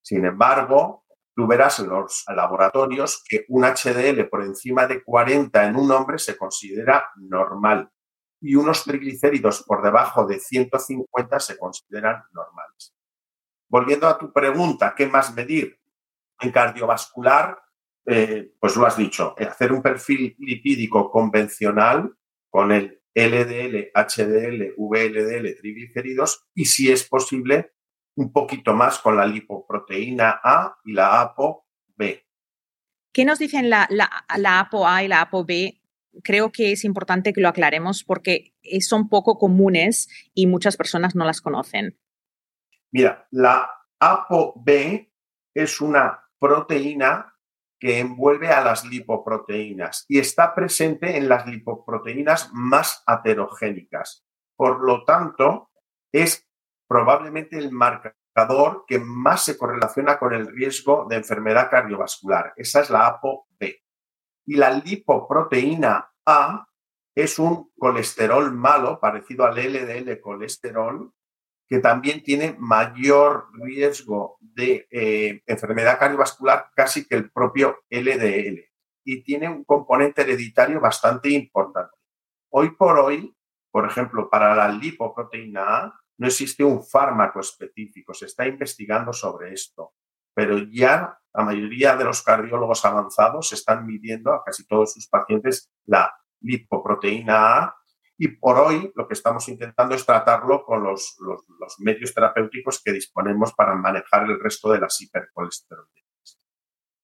[0.02, 1.04] Sin embargo,
[1.38, 6.18] tú verás en los laboratorios que un HDL por encima de 40 en un hombre
[6.18, 7.92] se considera normal
[8.40, 12.92] y unos triglicéridos por debajo de 150 se consideran normales.
[13.68, 15.78] Volviendo a tu pregunta, ¿qué más medir?
[16.40, 17.56] En cardiovascular,
[18.06, 22.16] eh, pues lo has dicho, hacer un perfil lipídico convencional
[22.50, 27.74] con el LDL, HDL, VLDL, triglicéridos y si es posible
[28.18, 31.62] un poquito más con la lipoproteína A y la ApoB.
[33.12, 35.50] ¿Qué nos dicen la, la, la ApoA y la ApoB?
[36.24, 41.24] Creo que es importante que lo aclaremos porque son poco comunes y muchas personas no
[41.24, 41.96] las conocen.
[42.90, 45.06] Mira, la ApoB
[45.54, 47.36] es una proteína
[47.78, 54.26] que envuelve a las lipoproteínas y está presente en las lipoproteínas más aterogénicas.
[54.56, 55.70] Por lo tanto,
[56.10, 56.47] es
[56.88, 62.54] probablemente el marcador que más se correlaciona con el riesgo de enfermedad cardiovascular.
[62.56, 63.46] Esa es la ApoB.
[64.46, 66.66] Y la lipoproteína A
[67.14, 71.12] es un colesterol malo, parecido al LDL colesterol,
[71.68, 78.68] que también tiene mayor riesgo de eh, enfermedad cardiovascular casi que el propio LDL
[79.04, 81.96] y tiene un componente hereditario bastante importante.
[82.50, 83.34] Hoy por hoy,
[83.70, 89.52] por ejemplo, para la lipoproteína A no existe un fármaco específico, se está investigando sobre
[89.52, 89.94] esto,
[90.34, 95.70] pero ya la mayoría de los cardiólogos avanzados están midiendo a casi todos sus pacientes
[95.86, 97.76] la lipoproteína A
[98.16, 101.16] y por hoy lo que estamos intentando es tratarlo con los,
[101.78, 106.40] medios terapéuticos que disponemos para manejar el resto de las hipercolesterolinas.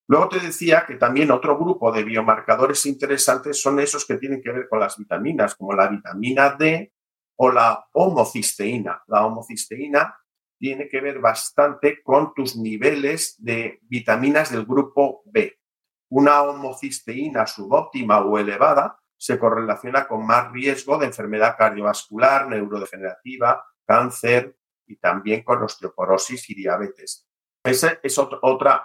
[0.07, 4.51] Luego te decía que también otro grupo de biomarcadores interesantes son esos que tienen que
[4.51, 6.91] ver con las vitaminas, como la vitamina D
[7.37, 9.03] o la homocisteína.
[9.07, 10.15] La homocisteína
[10.57, 15.59] tiene que ver bastante con tus niveles de vitaminas del grupo B.
[16.09, 24.57] Una homocisteína subóptima o elevada se correlaciona con más riesgo de enfermedad cardiovascular, neurodegenerativa, cáncer
[24.87, 27.27] y también con osteoporosis y diabetes.
[27.63, 28.39] Ese es otro,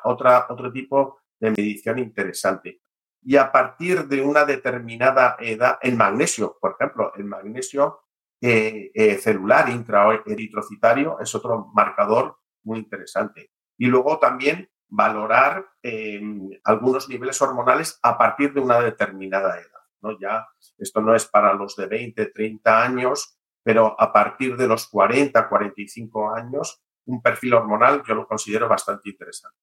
[0.05, 2.81] otro tipo de medición interesante.
[3.23, 8.01] Y a partir de una determinada edad, el magnesio, por ejemplo, el magnesio
[8.40, 13.50] eh, eh, celular intraeritrocitario es otro marcador muy interesante.
[13.76, 16.20] Y luego también valorar eh,
[16.64, 19.81] algunos niveles hormonales a partir de una determinada edad.
[20.03, 20.18] ¿no?
[20.18, 20.46] Ya
[20.79, 25.48] esto no es para los de 20, 30 años, pero a partir de los 40,
[25.48, 29.59] 45 años, un perfil hormonal yo lo considero bastante interesante.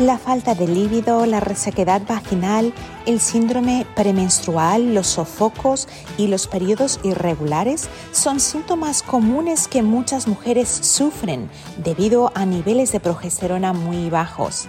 [0.00, 2.74] La falta de líbido, la resequedad vaginal,
[3.06, 5.86] el síndrome premenstrual, los sofocos
[6.18, 12.98] y los periodos irregulares son síntomas comunes que muchas mujeres sufren debido a niveles de
[12.98, 14.66] progesterona muy bajos.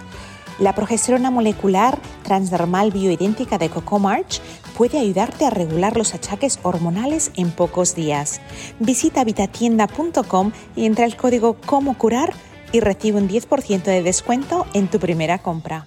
[0.60, 4.40] La progesterona molecular transdermal bioidéntica de Cocomarch
[4.76, 8.40] puede ayudarte a regular los achaques hormonales en pocos días.
[8.78, 12.32] Visita vitatienda.com y entra el código Como Curar
[12.76, 15.86] y recibe un 10% de descuento en tu primera compra.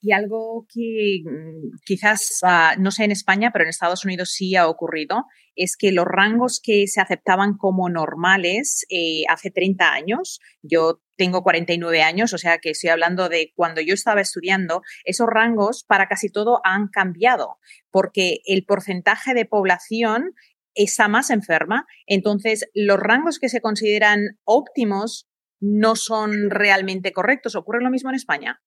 [0.00, 4.56] Y algo que mm, quizás, ah, no sé en España, pero en Estados Unidos sí
[4.56, 5.24] ha ocurrido,
[5.56, 11.42] es que los rangos que se aceptaban como normales eh, hace 30 años, yo tengo
[11.42, 16.08] 49 años, o sea que estoy hablando de cuando yo estaba estudiando, esos rangos para
[16.08, 17.58] casi todo han cambiado,
[17.90, 20.34] porque el porcentaje de población
[20.74, 25.28] está más enferma, entonces los rangos que se consideran óptimos
[25.60, 27.56] no son realmente correctos.
[27.56, 28.62] ¿Ocurre lo mismo en España?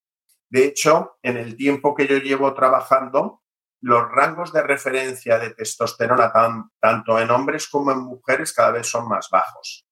[0.50, 3.44] De hecho, en el tiempo que yo llevo trabajando,
[3.82, 6.32] los rangos de referencia de testosterona
[6.80, 9.86] tanto en hombres como en mujeres cada vez son más bajos.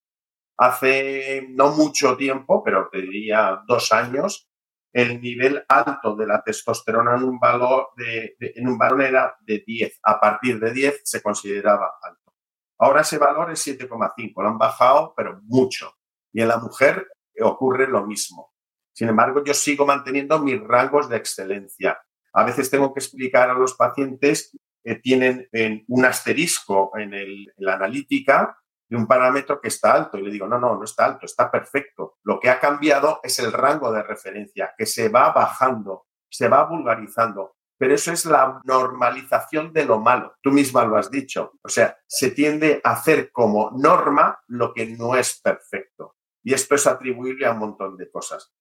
[0.57, 4.49] Hace no mucho tiempo, pero te diría dos años,
[4.95, 9.61] el nivel alto de la testosterona en un, valor de, en un varón era de
[9.67, 9.99] 10.
[10.03, 12.33] A partir de 10 se consideraba alto.
[12.77, 14.41] Ahora ese valor es 7,5.
[14.41, 15.91] Lo han bajado, pero mucho.
[16.31, 17.09] Y en la mujer
[17.41, 18.53] ocurre lo mismo.
[18.93, 21.99] Sin embargo, yo sigo manteniendo mis rangos de excelencia.
[22.31, 25.49] A veces tengo que explicar a los pacientes que tienen
[25.89, 27.11] un asterisco en,
[27.57, 30.17] la analítica de un parámetro que está alto.
[30.17, 32.17] Y le digo, no, no, no está alto, está perfecto.
[32.23, 36.63] Lo que ha cambiado es el rango de referencia, que se va bajando, se va
[36.65, 37.55] vulgarizando.
[37.77, 40.35] Pero eso es la normalización de lo malo.
[40.41, 41.53] Tú misma lo has dicho.
[41.61, 46.15] O sea, se tiende a hacer como norma lo que no es perfecto.
[46.41, 48.53] Y esto es atribuible a un montón de cosas.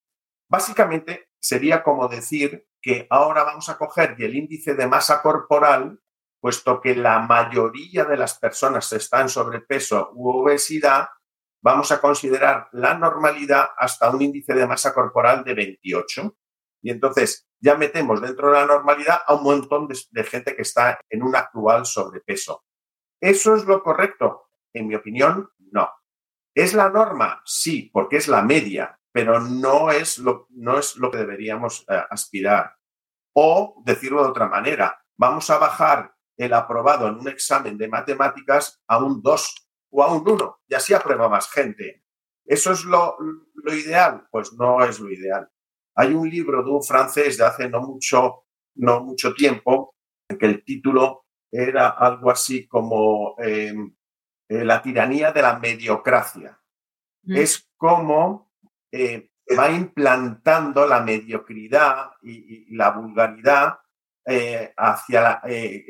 [0.48, 6.00] Básicamente sería como decir que ahora vamos a coger el índice de masa corporal,
[6.44, 11.08] puesto que la mayoría de las personas están en sobrepeso u obesidad,
[11.62, 16.36] vamos a considerar la normalidad hasta un índice de masa corporal de 28.
[16.82, 20.60] Y entonces ya metemos dentro de la normalidad a un montón de, de gente que
[20.60, 22.66] está en un actual sobrepeso.
[23.18, 24.50] ¿Eso es lo correcto?
[24.74, 25.88] En mi opinión, no.
[26.54, 27.40] ¿Es la norma?
[27.46, 32.02] Sí, porque es la media, pero no es lo, no es lo que deberíamos eh,
[32.10, 32.76] aspirar.
[33.34, 38.82] O, decirlo de otra manera, vamos a bajar el aprobado en un examen de matemáticas
[38.86, 42.04] a un 2 o a un 1 y así aprueba más gente.
[42.44, 43.16] ¿Eso es lo,
[43.54, 44.26] lo ideal?
[44.30, 45.48] Pues no es lo ideal.
[45.94, 49.94] Hay un libro de un francés de hace no mucho, no mucho tiempo,
[50.28, 53.94] en que el título era algo así como em,
[54.48, 56.60] eh, la tiranía de la mediocracia.
[57.26, 58.52] Es como
[58.90, 63.78] eh, va implantando la mediocridad y, la vulgaridad
[64.26, 65.42] eh, hacia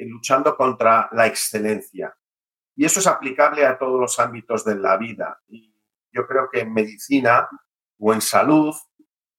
[0.07, 2.17] luchando contra la excelencia.
[2.77, 5.41] Y eso es aplicable a todos los ámbitos de la vida.
[5.49, 5.75] Y
[6.13, 7.49] yo creo que en medicina
[7.99, 8.75] o en salud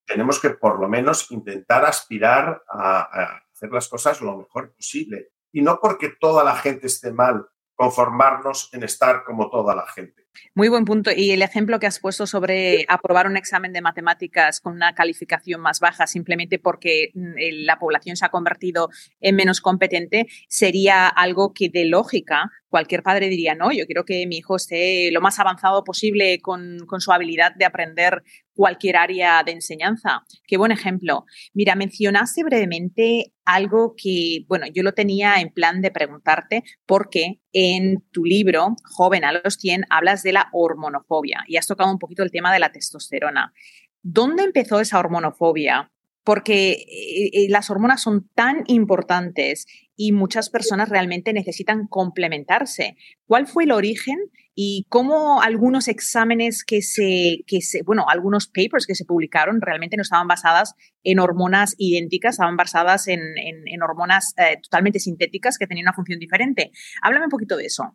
[0.06, 5.32] tenemos que por lo menos intentar aspirar a hacer las cosas lo mejor posible.
[5.52, 10.25] Y no porque toda la gente esté mal, conformarnos en estar como toda la gente.
[10.54, 11.12] Muy buen punto.
[11.16, 15.62] Y el ejemplo que has puesto sobre aprobar un examen de matemáticas con una calificación
[15.62, 17.34] más baja simplemente porque mm,
[17.66, 23.30] la población se ha convertido en menos competente sería algo que de lógica cualquier padre
[23.30, 27.14] diría, no, yo quiero que mi hijo esté lo más avanzado posible con, con su
[27.14, 28.22] habilidad de aprender
[28.54, 30.26] cualquier área de enseñanza.
[30.46, 31.24] Qué buen ejemplo.
[31.54, 38.04] Mira, mencionaste brevemente algo que, bueno, yo lo tenía en plan de preguntarte porque en
[38.12, 42.24] tu libro, Joven a los 100, hablas de la hormonofobia y has tocado un poquito
[42.24, 43.54] el tema de la testosterona.
[44.02, 45.92] ¿Dónde empezó esa hormonofobia?
[46.26, 52.98] Porque eh, eh, las hormonas son tan importantes y muchas personas realmente necesitan complementarse.
[53.26, 54.18] ¿Cuál fue el origen
[54.56, 59.98] y cómo algunos exámenes que se, que se, bueno, algunos papers que se publicaron realmente
[59.98, 60.74] no estaban basadas
[61.04, 66.20] en hormonas idénticas, estaban basadas en, en, hormonas eh, totalmente sintéticas que tenían una función
[66.20, 66.72] diferente.
[67.02, 67.94] Háblame un poquito de eso.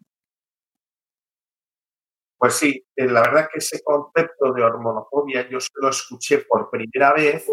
[2.40, 6.70] Pues sí, eh, la verdad que ese concepto de hormonofobia yo se lo escuché por
[6.70, 7.46] primera vez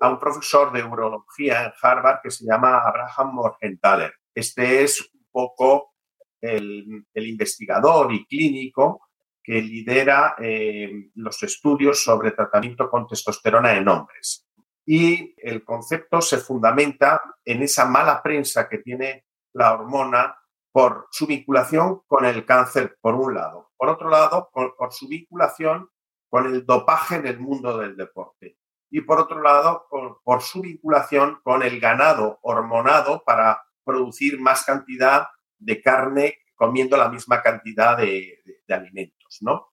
[0.00, 4.14] a un profesor de urología en Harvard que se llama Abraham Morgenthaler.
[4.34, 5.94] Este es un poco
[6.40, 9.10] el, investigador y clínico
[9.40, 14.44] que lidera eh, los estudios sobre tratamiento con testosterona en hombres.
[14.84, 20.36] Y el concepto se fundamenta en esa mala prensa que tiene la hormona
[20.76, 23.70] por su vinculación con el cáncer, por un lado.
[23.78, 25.88] Por otro lado, por, su vinculación
[26.28, 28.58] con el dopaje en el mundo del deporte.
[28.90, 29.86] Y por otro lado,
[30.22, 37.08] por su vinculación con el ganado hormonado para producir más cantidad de carne comiendo la
[37.08, 39.68] misma cantidad de, alimentos, ¿no?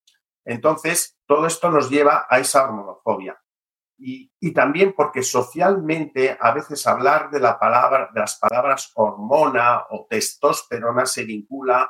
[0.46, 3.43] Entonces, todo esto nos lleva a esa hormonofobia.
[4.06, 10.06] Y, también porque socialmente a veces hablar de, la palabra, de las palabras hormona o
[10.10, 11.90] testosterona se vincula,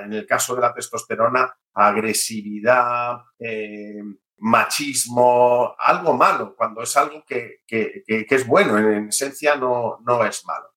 [0.00, 4.00] en el caso de la testosterona, a agresividad, eh,
[4.38, 10.72] machismo, algo malo, cuando es algo que, es bueno, en esencia no, no es malo.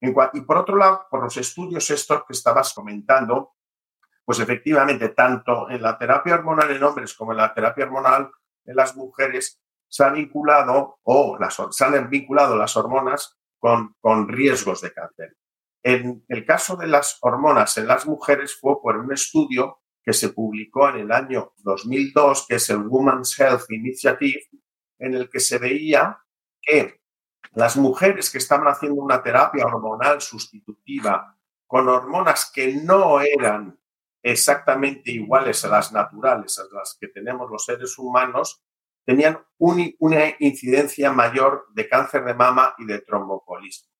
[0.00, 3.54] Y por otro lado, por los estudios estos que estabas comentando,
[4.24, 8.30] pues efectivamente, tanto en la terapia hormonal en hombres como en la terapia hormonal
[8.66, 9.63] en las mujeres,
[9.94, 15.36] se ha vinculado o las, se han vinculado las hormonas con, con riesgos de cáncer.
[15.84, 20.30] En el caso de las hormonas en las mujeres fue por un estudio que se
[20.30, 24.42] publicó en el año 2002, que es el Women's Health Initiative,
[24.98, 26.18] en el que se veía
[26.60, 27.00] que
[27.52, 31.38] las mujeres que estaban haciendo una terapia hormonal sustitutiva
[31.68, 33.78] con hormonas que no eran
[34.20, 38.63] exactamente iguales a las naturales, a las que tenemos los seres humanos,
[39.04, 43.90] tenían una incidencia mayor de cáncer de mama y de trombopolismo.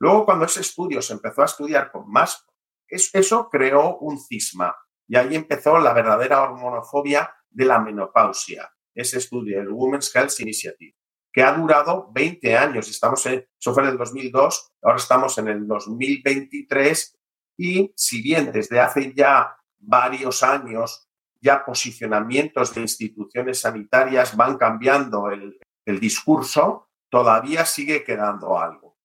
[0.00, 2.46] Luego, cuando ese estudio se empezó a estudiar con más,
[2.86, 4.74] eso creó un cisma
[5.06, 10.98] y ahí empezó la verdadera hormonofobia de la menopausia, ese estudio, el Women's Health Initiative
[11.32, 12.88] que ha durado 20 años.
[12.88, 17.18] Estamos en, eso fue en el 2002, ahora estamos en el 2023
[17.56, 21.07] y si bien desde hace ya varios años
[21.40, 25.58] ya posicionamientos de instituciones sanitarias van cambiando el,
[26.00, 28.98] discurso, todavía sigue quedando algo.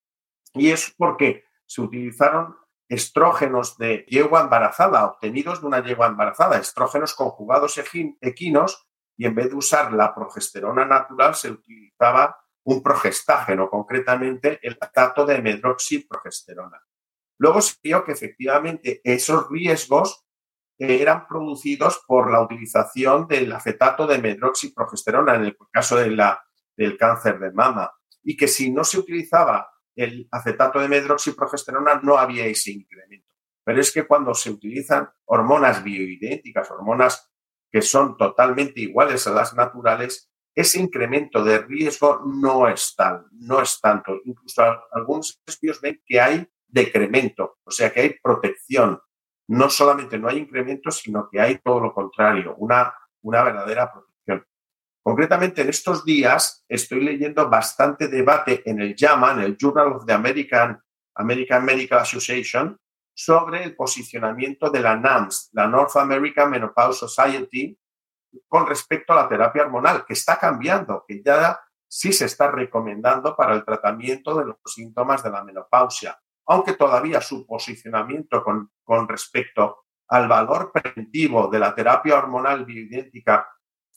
[0.54, 2.58] Y es porque se utilizaron
[2.90, 7.80] estrógenos de yegua embarazada, obtenidos de una yegua embarazada, estrógenos conjugados
[8.20, 14.78] equinos y en vez de usar la progesterona natural se utilizaba un progestágeno, concretamente el
[14.80, 16.82] acetato de medroxiprogesterona.
[17.38, 20.23] Luego se vio que efectivamente esos riesgos
[20.78, 26.44] eran producidos por la utilización del acetato de medroxiprogesterona en el caso de la,
[26.76, 27.92] del cáncer de mama
[28.24, 33.34] y que si no se utilizaba el acetato de medroxiprogesterona no había ese incremento.
[33.64, 37.32] Pero es que cuando se utilizan hormonas bioidénticas, hormonas
[37.72, 43.62] que son totalmente iguales a las naturales, ese incremento de riesgo no es tal, no
[43.62, 44.20] es tanto.
[44.26, 49.00] Incluso algunos estudios ven que hay decremento, o sea que hay protección.
[49.54, 52.92] No solamente no hay incremento, sino que hay todo lo contrario, una,
[53.22, 54.44] una verdadera protección.
[55.04, 60.06] Concretamente, en estos días estoy leyendo bastante debate en el JAMA, en el Journal of
[60.08, 60.82] the American,
[61.16, 62.80] American Medical Association,
[63.14, 67.78] sobre el posicionamiento de la NAMS, la North American Menopause Society,
[68.48, 73.36] con respecto a la terapia hormonal, que está cambiando, que ya sí se está recomendando
[73.36, 79.08] para el tratamiento de los síntomas de la menopausia, aunque todavía su posicionamiento con, con
[79.08, 83.48] respecto al valor preventivo de la terapia hormonal bioidéntica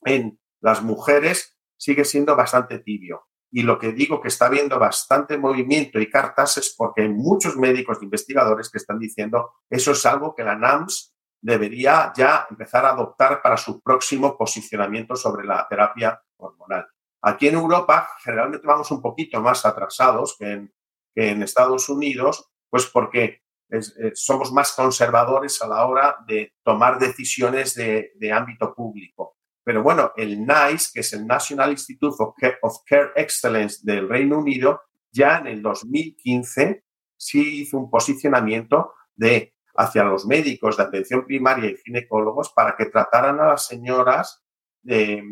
[0.04, 3.26] en las mujeres sigue siendo bastante tibio.
[3.50, 7.56] Y lo que digo que está habiendo bastante movimiento y cartas es porque hay muchos
[7.56, 12.84] médicos e investigadores que están diciendo eso es algo que la NAMS debería ya empezar
[12.84, 16.86] a adoptar para su próximo posicionamiento sobre la terapia hormonal.
[17.22, 20.74] Aquí en Europa generalmente vamos un poquito más atrasados que en,
[21.16, 27.74] en Estados Unidos, pues porque eh, somos más conservadores a la hora de tomar decisiones
[27.74, 29.36] de, de ámbito público.
[29.64, 32.14] Pero bueno, el NICE, que es el National Institute
[32.62, 36.84] of Care, Excellence del Reino Unido, ya en el 2015
[37.16, 42.86] sí hizo un posicionamiento de hacia los médicos de atención primaria y ginecólogos para que
[42.86, 44.42] trataran a las señoras
[44.86, 45.22] eh,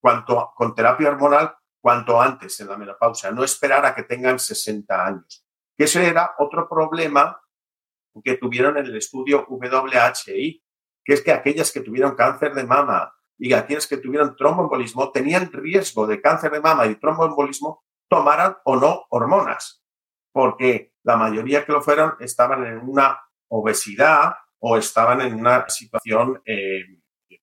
[0.00, 1.54] cuanto, con terapia hormonal
[1.86, 5.46] cuanto antes en la menopausia, no esperar a que tengan 60 años.
[5.78, 7.40] Que ese era otro problema
[8.24, 10.64] que tuvieron en el estudio WHI,
[11.04, 15.52] que es que aquellas que tuvieron cáncer de mama y aquellas que tuvieron tromboembolismo tenían
[15.52, 19.84] riesgo de cáncer de mama y tromboembolismo tomaran o no hormonas,
[20.32, 23.16] porque la mayoría que lo fueron estaban en una
[23.46, 26.82] obesidad o estaban en una situación eh,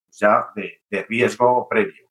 [0.10, 2.03] ya de, de, riesgo previo.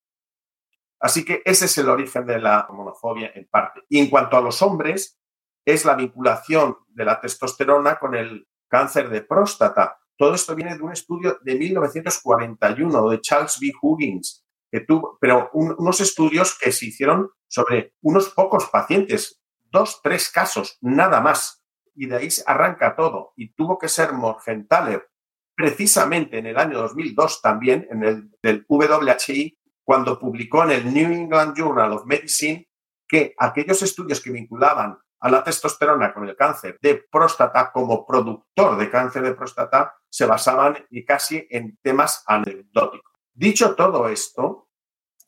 [1.02, 3.82] Así que ese es el origen de la hormonofobia en parte.
[3.88, 5.18] Y en cuanto a los hombres,
[5.64, 9.98] es la vinculación de la testosterona con el cáncer de próstata.
[10.16, 13.72] Todo esto viene de un estudio de 1941 de Charles B.
[13.82, 20.30] Huggins, que tuvo, pero unos estudios que se hicieron sobre unos pocos pacientes, dos, tres
[20.30, 21.64] casos, nada más.
[21.96, 23.32] Y de ahí arranca todo.
[23.36, 25.10] Y tuvo que ser Morgenthaler,
[25.56, 31.12] precisamente en el año 2002 también, en el del WHI, cuando publicó en el New
[31.12, 32.68] England Journal of Medicine
[33.06, 38.76] que aquellos estudios que vinculaban a la testosterona con el cáncer de próstata como productor
[38.76, 43.12] de cáncer de próstata se basaban casi en temas anecdóticos.
[43.32, 44.68] Dicho todo esto,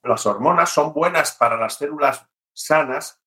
[0.02, 3.22] las hormonas son buenas para las células sanas,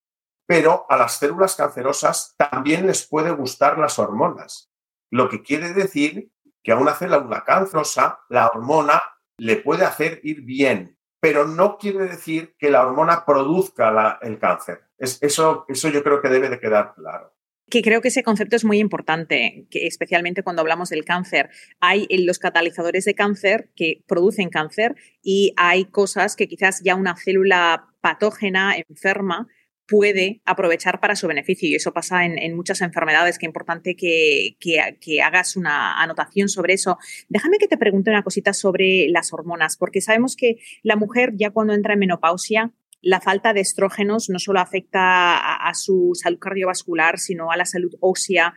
[0.46, 4.70] pero a las células cancerosas también les puede gustar las hormonas.
[5.10, 6.32] Lo que quiere decir
[6.64, 9.02] que a una célula cancerosa la hormona
[9.38, 14.82] le puede hacer ir bien, pero no quiere decir que la hormona produzca el cáncer.
[14.98, 17.38] Es, eso, eso yo creo que debe de quedar claro
[17.70, 21.50] que creo que ese concepto es muy importante, especialmente cuando hablamos del cáncer.
[21.82, 27.18] Hay los catalizadores de cáncer que producen cáncer y hay cosas que quizás ya una
[27.18, 29.48] célula patógena enferma
[29.88, 31.70] puede aprovechar para su beneficio.
[31.70, 36.74] Y eso pasa en, muchas enfermedades, que es importante que, que, hagas una anotación sobre
[36.74, 36.98] eso.
[37.30, 41.52] Déjame que te pregunte una cosita sobre las hormonas, porque sabemos que la mujer ya
[41.52, 47.20] cuando entra en menopausia, la falta de estrógenos no solo afecta a su salud cardiovascular,
[47.20, 48.54] sino a la salud ósea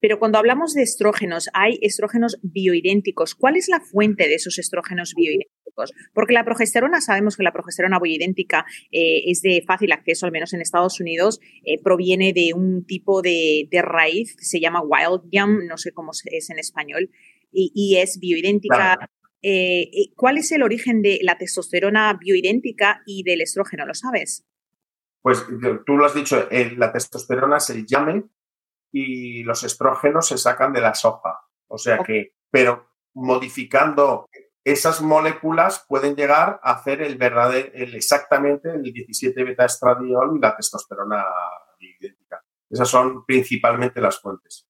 [0.00, 3.34] pero cuando hablamos de estrógenos, hay estrógenos bioidénticos.
[3.34, 5.59] ¿Cuál es la fuente de esos estrógenos bioidénticos?
[6.12, 10.52] Porque la progesterona, sabemos que la progesterona bioidéntica eh, es de fácil acceso, al menos
[10.52, 15.66] en Estados Unidos, eh, proviene de un tipo de, raíz que se llama wild yam,
[15.66, 17.10] no sé cómo es en español,
[17.52, 18.98] y, es bioidéntica.
[19.42, 23.86] Eh, ¿Cuál es el origen de la testosterona bioidéntica y del estrógeno?
[23.86, 24.46] ¿Lo sabes?
[25.22, 25.44] Pues
[25.86, 28.24] tú lo has dicho, la testosterona se llame
[28.92, 31.40] y los estrógenos se sacan de la soja.
[31.68, 34.28] O sea que, pero modificando
[34.64, 40.40] esas moléculas pueden llegar a hacer el verdadero, el exactamente el 17 beta estradiol y
[40.40, 41.24] la testosterona
[41.78, 42.42] idéntica.
[42.68, 44.69] Esas son principalmente las fuentes.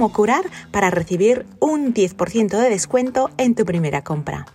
[0.09, 4.45] curar para recibir un 10% de descuento en tu primera compra.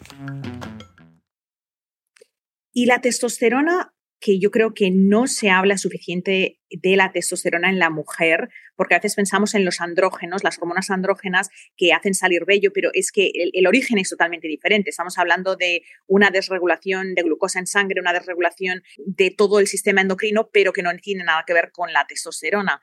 [2.72, 7.78] ¿Y la testosterona que yo creo que no se habla suficiente de la testosterona en
[7.78, 12.44] la mujer, porque a veces pensamos en los andrógenos, las hormonas andrógenas que hacen salir
[12.44, 14.90] vello, pero es que el, origen es totalmente diferente.
[14.90, 20.00] Estamos hablando de una desregulación de glucosa en sangre, una desregulación de todo el sistema
[20.00, 22.80] endocrino, pero que no tiene nada que ver con la testosterona.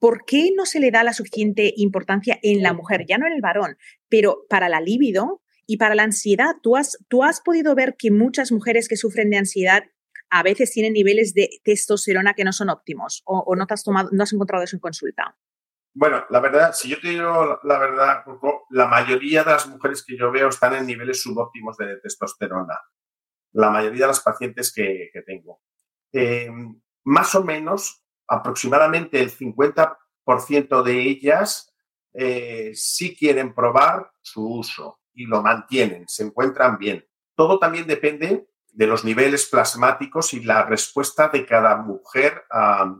[0.00, 3.34] ¿Por qué no se le da la suficiente importancia en la mujer, ya no en
[3.34, 3.76] el varón,
[4.08, 6.56] pero para la libido y para la ansiedad?
[6.62, 9.84] ¿Tú has, tú has podido ver que muchas mujeres que sufren de ansiedad
[10.30, 14.08] a veces tienen niveles de testosterona que no son óptimos o, no, te has tomado,
[14.12, 15.36] no has encontrado eso en consulta?
[15.92, 18.24] Bueno, la verdad, si yo te digo la verdad,
[18.70, 22.80] la mayoría de las mujeres que yo veo están en niveles subóptimos de testosterona.
[23.52, 25.60] La mayoría de las pacientes que, tengo.
[26.12, 31.74] Em, más o menos, aproximadamente el 50% de ellas
[32.14, 37.04] eh, sí quieren probar su uso y lo mantienen, se encuentran bien.
[37.34, 42.96] Todo también depende de los niveles plasmáticos y la respuesta de cada mujer a,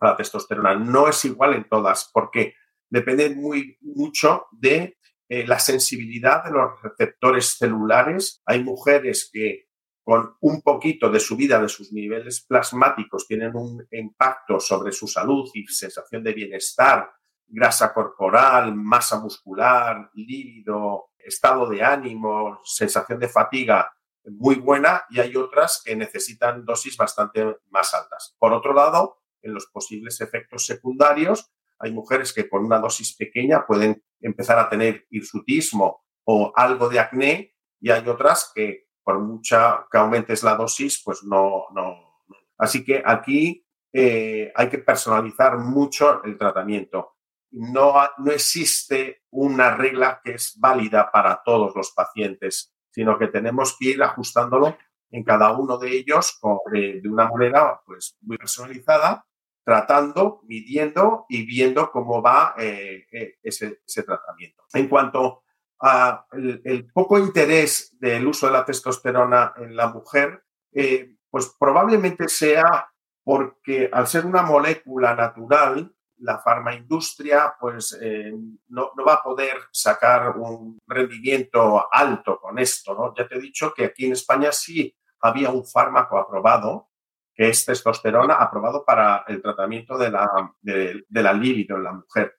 [0.00, 0.74] la testosterona.
[0.74, 2.54] No es igual en todas, porque
[2.90, 4.98] depende muy mucho de
[5.28, 8.42] eh, la sensibilidad de los receptores celulares.
[8.44, 9.68] Hay mujeres que
[10.04, 15.50] con un poquito de subida de sus niveles plasmáticos tienen un impacto sobre su salud
[15.54, 17.10] y sensación de bienestar,
[17.46, 23.90] grasa corporal, masa muscular, líbido, estado de ánimo, sensación de fatiga
[24.24, 28.34] muy buena y hay otras que necesitan dosis bastante más altas.
[28.38, 33.66] Por otro lado, en los posibles efectos secundarios, hay mujeres que con una dosis pequeña
[33.66, 39.86] pueden empezar a tener hirsutismo o algo de acné y hay otras que por mucha
[39.90, 42.22] que aumentes la dosis, pues no, no.
[42.58, 47.16] Así que aquí eh, hay que personalizar mucho el tratamiento.
[47.50, 53.76] No, no existe una regla que es válida para todos los pacientes sino que tenemos
[53.76, 54.78] que ir ajustándolo
[55.10, 56.38] en cada uno de ellos
[56.70, 59.26] de, una manera pues, muy personalizada,
[59.64, 64.62] tratando, midiendo y viendo cómo va eh, eh, ese, tratamiento.
[64.72, 65.42] En cuanto
[65.80, 66.24] al
[66.64, 72.90] el poco interés del uso de la testosterona en la mujer, eh, pues probablemente sea
[73.22, 78.32] porque al ser una molécula natural, la farmaindustria pues eh,
[78.68, 82.94] no, va a poder sacar un rendimiento alto con esto.
[82.94, 83.14] ¿no?
[83.16, 86.90] Ya te he dicho que aquí en España sí había un fármaco aprobado,
[87.34, 92.36] que es testosterona, aprobado para el tratamiento de la, de, la libido en la mujer.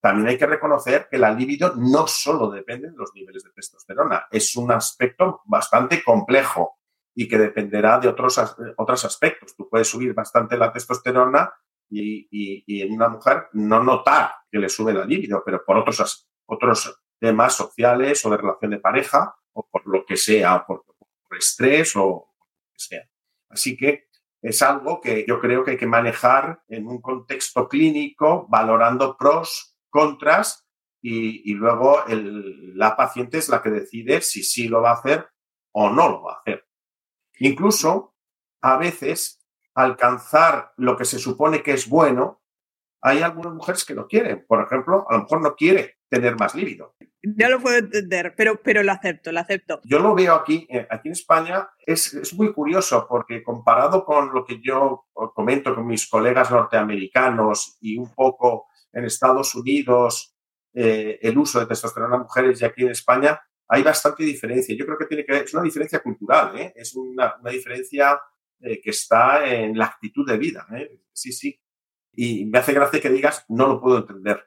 [0.00, 4.26] También hay que reconocer que la libido no solo depende de los niveles de testosterona,
[4.30, 6.78] es un aspecto bastante complejo
[7.14, 8.40] y que dependerá de otros,
[8.76, 9.54] otros aspectos.
[9.54, 11.52] Tú puedes subir bastante la testosterona
[11.90, 17.02] y, en una mujer no notar que le sube la libido, pero por otros, otros
[17.18, 21.94] temas sociales o de relación de pareja o por lo que sea, por, por estrés
[21.96, 23.08] o lo que sea.
[23.50, 24.08] Así que
[24.40, 29.69] es algo que yo creo que hay que manejar en un contexto clínico, valorando pros,
[29.90, 30.66] contras
[31.02, 34.94] y, y luego el, la paciente es la que decide si sí lo va a
[34.94, 35.28] hacer
[35.72, 36.66] o no lo va a hacer.
[37.38, 38.14] Incluso
[38.60, 39.40] a veces
[39.74, 42.42] alcanzar lo que se supone que es bueno,
[43.02, 44.44] hay algunas mujeres que no quieren.
[44.46, 46.94] Por ejemplo, a lo mejor no quiere tener más líbido.
[47.22, 49.80] Ya lo puedo entender, pero, pero lo acepto, lo acepto.
[49.84, 54.32] Yo lo veo aquí, eh, aquí en España, es, es muy curioso porque comparado con
[54.32, 60.34] lo que yo comento con mis colegas norteamericanos y un poco en Estados Unidos,
[60.72, 64.74] eh, el uso de testosterona en mujeres y aquí en España, hay bastante diferencia.
[64.76, 66.72] Yo creo que tiene que es una diferencia cultural, ¿eh?
[66.74, 68.20] es una, diferencia
[68.60, 70.66] eh, que está en la actitud de vida.
[71.12, 71.60] Sí, sí.
[72.12, 74.44] Y me hace gracia que digas, no lo puedo entender.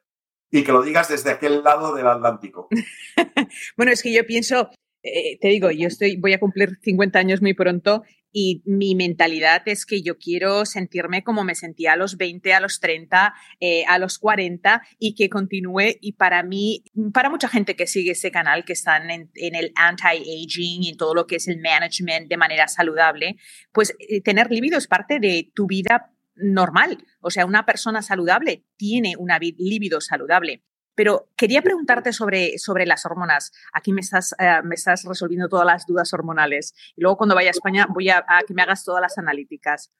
[0.51, 2.67] Y que lo digas desde aquel lado del Atlántico.
[3.77, 4.69] bueno, es que yo pienso,
[5.01, 9.85] te digo, yo estoy, voy a cumplir 50 años muy pronto y mi mentalidad es
[9.85, 13.99] que yo quiero sentirme como me sentía a los 20, a los 30, eh, a
[13.99, 15.97] los 40 y que continúe.
[16.01, 20.83] Y para mí, para mucha gente que sigue ese canal, que están en, el anti-aging
[20.83, 23.37] y todo lo que es el management de manera saludable,
[23.71, 27.05] pues eh, tener libido es parte de tu vida normal.
[27.21, 30.63] O sea, una persona saludable tiene una libido saludable.
[30.95, 33.51] Pero quería preguntarte sobre, sobre las hormonas.
[33.73, 36.73] Aquí me estás, eh, me estás resolviendo todas las dudas hormonales.
[36.95, 39.91] Y luego cuando vaya a España voy a, que me hagas todas las analíticas.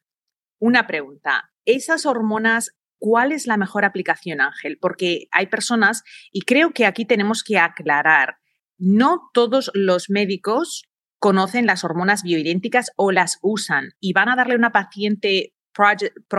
[0.59, 1.51] Una pregunta.
[1.65, 4.77] ¿Esas hormonas cuál es la mejor aplicación, Ángel?
[4.79, 8.37] Porque hay personas, y creo que aquí tenemos que aclarar,
[8.77, 10.83] no todos los médicos
[11.23, 15.52] conocen las hormonas bioidénticas o las usan y van a darle a una paciente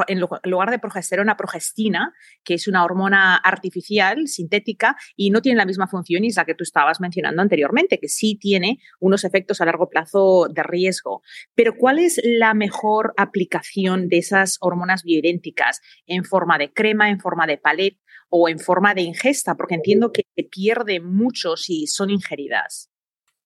[0.08, 2.12] en lugar de progesterona, progestina,
[2.42, 6.44] que es una hormona artificial, sintética, y no tiene la misma función y es la
[6.44, 11.22] que tú estabas mencionando anteriormente, que sí tiene unos efectos a largo plazo de riesgo.
[11.54, 17.20] Pero ¿cuál es la mejor aplicación de esas hormonas bioidénticas en forma de crema, en
[17.20, 17.98] forma de palet
[18.30, 19.56] o en forma de ingesta?
[19.56, 22.93] Porque entiendo que pierde mucho si son ingeridas.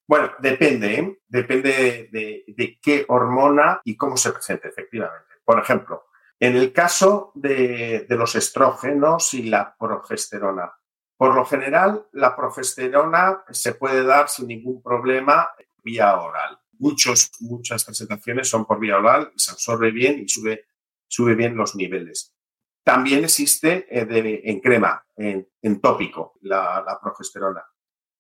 [0.09, 1.19] Bueno, depende, ¿eh?
[1.29, 5.35] depende de, qué hormona y cómo se presenta efectivamente.
[5.45, 6.07] Por ejemplo,
[6.41, 10.73] en el caso de, los estrógenos y la progesterona,
[11.15, 15.51] por lo general la progesterona se puede dar sin ningún problema
[15.85, 16.59] vía oral.
[16.79, 20.69] Muchos, muchas presentaciones son por vía oral, se absorbe bien y sube,
[21.07, 22.35] sube bien los niveles.
[22.83, 27.63] También existe eh, en crema, en, tópico, la progesterona.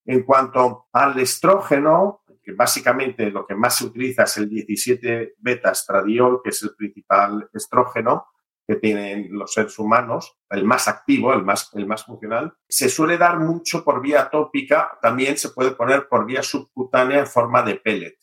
[0.09, 5.70] En cuanto al estrógeno, que básicamente lo que más se utiliza es el 17 beta
[5.70, 8.26] estradiol, que es el principal estrógeno
[8.66, 13.18] que tienen los seres humanos, el más activo, el más, el más funcional, se suele
[13.18, 17.76] dar mucho por vía tópica, también se puede poner por vía subcutánea en forma de
[17.76, 18.16] pellet,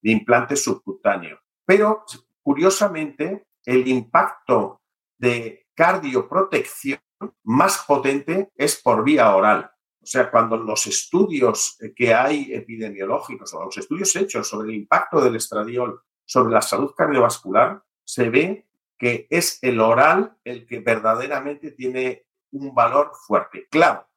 [0.00, 1.38] de implante subcutáneo.
[1.66, 2.04] Pero,
[2.42, 4.80] curiosamente, el impacto
[5.18, 7.00] de cardioprotección
[7.42, 9.70] más potente es por vía oral.
[10.08, 15.20] O sea, cuando los estudios que hay epidemiológicos o los estudios hechos sobre el impacto
[15.20, 21.72] del estradiol sobre la salud cardiovascular, se ve que es el oral el que verdaderamente
[21.72, 23.68] tiene un valor fuerte.
[23.70, 24.08] Claro,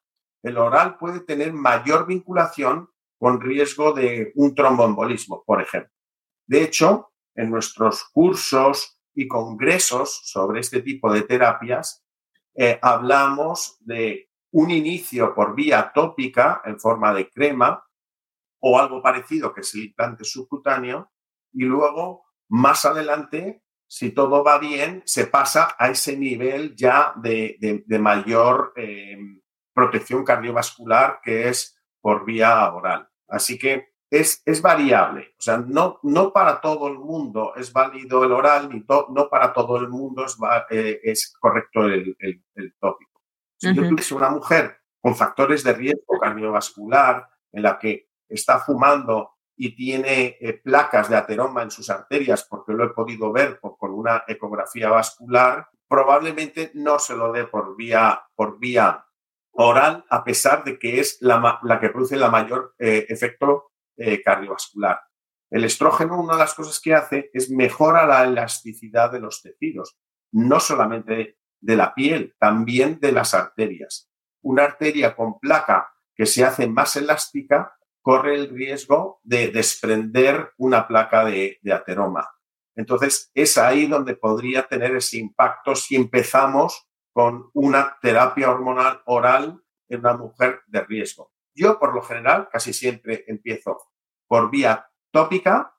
[0.42, 2.88] el oral puede tener mayor vinculación
[3.18, 5.92] con riesgo de un tromboembolismo, por ejemplo.
[6.46, 12.02] De hecho, en nuestros cursos y congresos sobre este tipo de terapias,
[12.54, 17.84] eh, hablamos de un inicio por vía tópica en forma de crema
[18.60, 21.10] o algo parecido que es el implante subcutáneo
[21.52, 27.84] y luego más adelante, si todo va bien, se pasa a ese nivel ya de,
[27.98, 29.18] mayor eh,
[29.74, 33.08] protección cardiovascular que es por vía oral.
[33.28, 35.34] Así que es, es, variable.
[35.38, 39.52] O sea, no, no para todo el mundo es válido el oral, ni no para
[39.54, 40.36] todo el mundo es,
[40.70, 43.11] eh, es correcto el, el tópico.
[43.62, 49.36] Si yo tuviese una mujer con factores de riesgo cardiovascular, en la que está fumando
[49.56, 53.94] y tiene eh, placas de ateroma en sus arterias, porque lo he podido ver con
[53.94, 59.06] una ecografía vascular, probablemente no se lo dé por vía, por vía
[59.52, 65.00] oral, a pesar de que es la, que produce la mayor eh, efecto eh, cardiovascular.
[65.50, 69.96] El estrógeno, una de las cosas que hace es mejora la elasticidad de los tejidos,
[70.32, 74.10] no solamente de la piel, también de las arterias.
[74.42, 80.86] Una arteria con placa que se hace más elástica corre el riesgo de desprender una
[80.88, 82.28] placa de, ateroma.
[82.74, 89.62] Entonces, es ahí donde podría tener ese impacto si empezamos con una terapia hormonal oral
[89.88, 91.32] en una mujer de riesgo.
[91.54, 93.78] Yo, por lo general, casi siempre empiezo
[94.26, 95.76] por vía tópica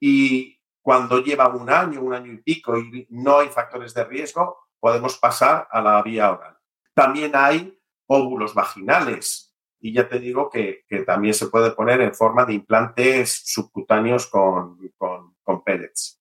[0.00, 4.58] y cuando lleva un año, un año y pico y no hay factores de riesgo,
[4.82, 6.56] podemos pasar a la vía oral.
[6.92, 12.44] También hay óvulos vaginales y ya te digo que, también se puede poner en forma
[12.44, 16.20] de implantes subcutáneos con, con, pellets.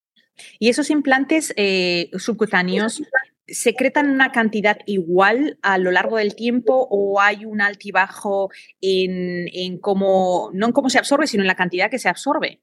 [0.59, 3.01] ¿Y esos implantes eh, subcutáneos
[3.47, 9.79] secretan una cantidad igual a lo largo del tiempo o hay un altibajo en, en
[9.79, 12.61] cómo, no en cómo se absorbe, sino en la cantidad que se absorbe?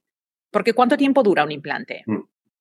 [0.53, 2.05] Porque ¿cuánto tiempo dura un implante?
[2.07, 2.21] Mm.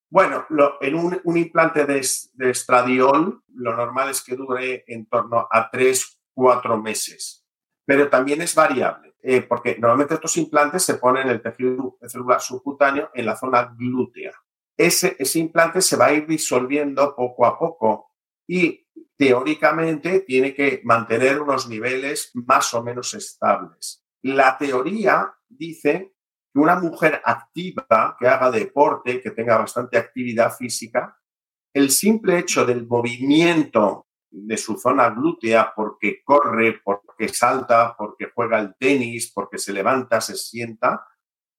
[0.09, 0.45] Bueno,
[0.81, 6.81] en un, implante de, estradiol, lo normal es que dure en torno a tres, cuatro
[6.81, 7.45] meses,
[7.85, 12.39] pero también es variable, eh, porque normalmente estos implantes se ponen en el tejido celular
[12.39, 14.31] subcutáneo en la zona glútea.
[14.77, 18.11] Ese, ese implante se va a ir disolviendo poco a poco
[18.47, 18.87] y
[19.17, 24.05] teóricamente tiene que mantener unos niveles más o menos estables.
[24.21, 26.16] La teoría dice
[26.59, 31.17] una mujer activa, que haga deporte, que tenga bastante actividad física,
[31.73, 38.59] el simple hecho del movimiento de su zona glútea, porque corre, porque salta, porque juega
[38.59, 41.07] el tenis, porque se levanta, se sienta,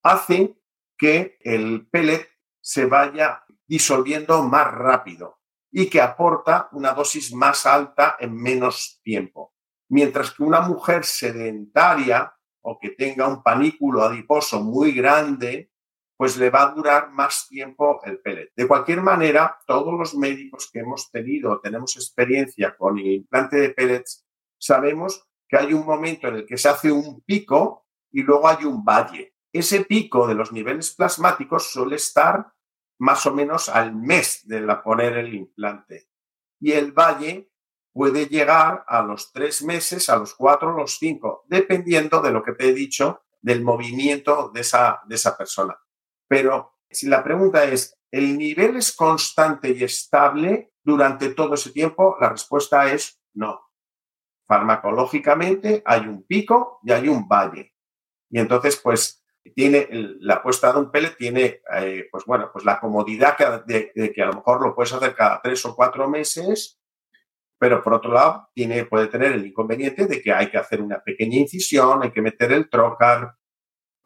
[0.03, 0.55] hace
[0.97, 2.27] que el pellet
[2.61, 5.39] se vaya disolviendo más rápido
[5.71, 9.53] y que aporta una dosis más alta en menos tiempo.
[9.89, 15.71] Mientras que una mujer sedentaria o que tenga un panículo adiposo muy grande,
[16.17, 18.51] pues le va a durar más tiempo el pellet.
[18.55, 23.69] De cualquier manera, todos los médicos que hemos tenido, tenemos experiencia con el implante de
[23.69, 24.25] pellets,
[24.57, 28.65] sabemos que hay un momento en el que se hace un pico y luego hay
[28.65, 29.33] un valle.
[29.51, 32.53] Ese pico de los niveles plasmáticos suele estar
[32.99, 36.09] más o menos al mes de la poner el implante.
[36.59, 37.49] Y el valle
[37.93, 42.53] puede llegar a los tres meses, a los cuatro, los cinco, dependiendo de lo que
[42.53, 45.77] te he dicho, del movimiento de esa, de esa persona.
[46.27, 52.17] Pero si la pregunta es, ¿el nivel es constante y estable durante todo ese tiempo?
[52.19, 53.61] La respuesta es no.
[54.47, 57.73] Farmacológicamente hay un pico y hay un valle.
[58.29, 59.23] Y entonces, pues,
[59.55, 59.87] tiene
[60.19, 64.27] la puesta de un pellet tiene, eh, pues bueno, pues la comodidad de, que a
[64.27, 66.78] lo mejor lo puedes hacer cada tres o cuatro meses,
[67.59, 71.03] pero por otro lado tiene, puede tener el inconveniente de que hay que hacer una
[71.03, 73.35] pequeña incisión, hay que meter el trocar,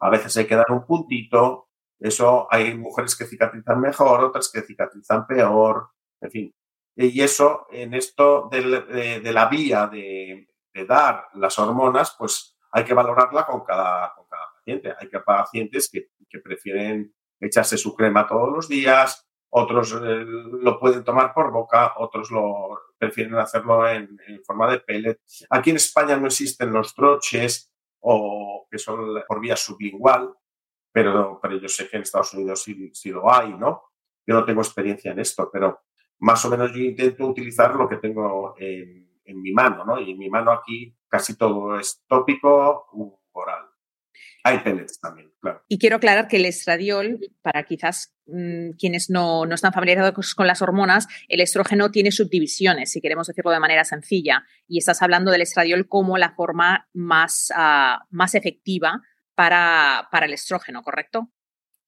[0.00, 1.68] a veces hay que dar un puntito,
[2.00, 5.90] eso hay mujeres que cicatrizan mejor, otras que cicatrizan peor,
[6.20, 6.54] en fin.
[6.96, 10.48] Y eso, en esto de, la vía de,
[10.86, 14.92] dar las hormonas, pues hay que valorarla con cada, con cada paciente.
[14.98, 20.80] Hay que pacientes que, que prefieren echarse su crema todos los días, otros eh, lo
[20.80, 25.20] pueden tomar por boca, otros lo prefieren hacerlo en, forma de pellet.
[25.48, 30.34] Aquí en España no existen los troches o que son por vía sublingual,
[30.90, 33.84] pero, pero yo sé que en Estados Unidos sí, lo hay, ¿no?
[34.26, 35.82] Yo no tengo experiencia en esto, pero
[36.18, 40.00] más o menos yo intento utilizar lo que tengo en, en mi mano, ¿no?
[40.00, 43.63] Y en mi mano aquí casi todo es tópico u oral.
[44.46, 45.62] Hay pellets también, claro.
[45.68, 50.46] Y quiero aclarar que el estradiol, para quizás mm, quienes no, no, están familiarizados con
[50.46, 54.44] las hormonas, el estrógeno tiene subdivisiones, si queremos decirlo de manera sencilla.
[54.68, 59.00] Y estás hablando del estradiol como la forma más, uh, más efectiva
[59.34, 61.30] para, para el estrógeno, ¿correcto?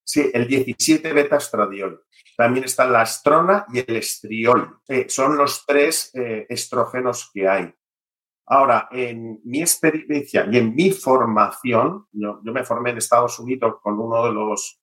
[0.03, 2.01] Sí, el 17 beta-estradiol.
[2.35, 4.79] También está la estrona y el estriol.
[4.87, 7.73] Eh, son los tres eh, estrógenos que hay.
[8.49, 13.99] Ahora, en mi experiencia y en mi formación, yo, me formé en Estados Unidos con
[13.99, 14.81] uno de los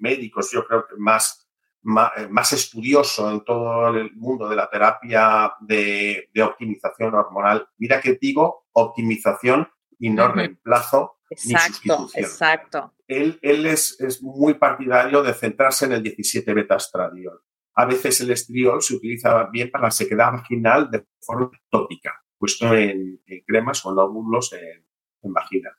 [0.00, 1.48] médicos, yo creo que más,
[1.82, 7.68] más, estudioso en todo el mundo de la terapia de, optimización hormonal.
[7.78, 9.68] Mira que digo optimización
[10.00, 12.24] y no reemplazo exacto, ni sustitución.
[12.24, 12.94] Exacto.
[13.06, 17.40] Él, él es, es, muy partidario de centrarse en el 17 beta-estradiol.
[17.76, 22.74] A veces el estriol se utiliza bien para la sequedad vaginal de forma tópica puesto
[22.74, 24.84] en, cremas o lóbulos en,
[25.22, 25.70] en, vagina.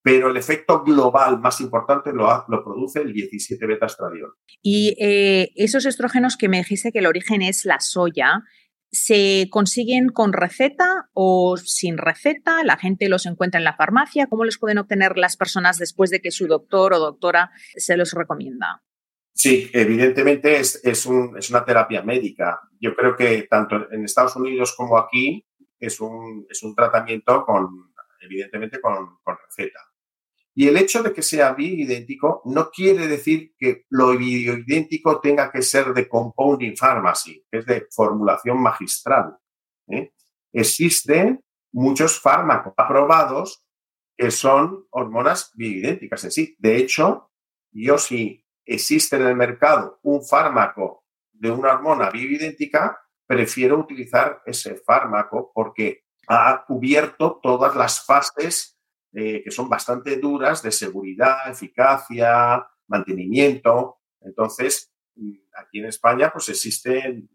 [0.00, 4.34] Pero el efecto global más importante lo, lo produce el 17 beta estradiol.
[4.62, 8.44] Y eh, esos estrógenos que me dijiste que el origen es la soya,
[8.92, 12.62] ¿se consiguen con receta o sin receta?
[12.62, 14.28] ¿La gente los encuentra en la farmacia?
[14.28, 18.12] ¿Cómo los pueden obtener las personas después de que su doctor o doctora se los
[18.12, 18.84] recomienda?
[19.36, 22.60] Sí, evidentemente es, es, un, es, una terapia médica.
[22.78, 25.44] Yo creo que tanto en Estados Unidos como aquí
[25.86, 29.80] es un, es un tratamiento con, evidentemente, con, con receta.
[30.56, 35.62] Y el hecho de que sea bioidéntico no quiere decir que lo bioidéntico tenga que
[35.62, 39.36] ser de compounding pharmacy, que es de formulación magistral.
[39.88, 40.12] ¿eh?
[40.52, 43.66] Existen muchos fármacos aprobados
[44.16, 46.56] que son hormonas bioidénticas en sí.
[46.60, 47.32] De hecho,
[47.72, 52.96] yo si existe en el mercado un fármaco de una hormona bioidéntica,
[53.26, 58.74] prefiero utilizar ese fármaco porque ha cubierto todas las fases
[59.12, 63.98] eh, que son bastante duras de seguridad, eficacia, mantenimiento.
[64.20, 67.28] Entonces, mm, aquí en España pues existen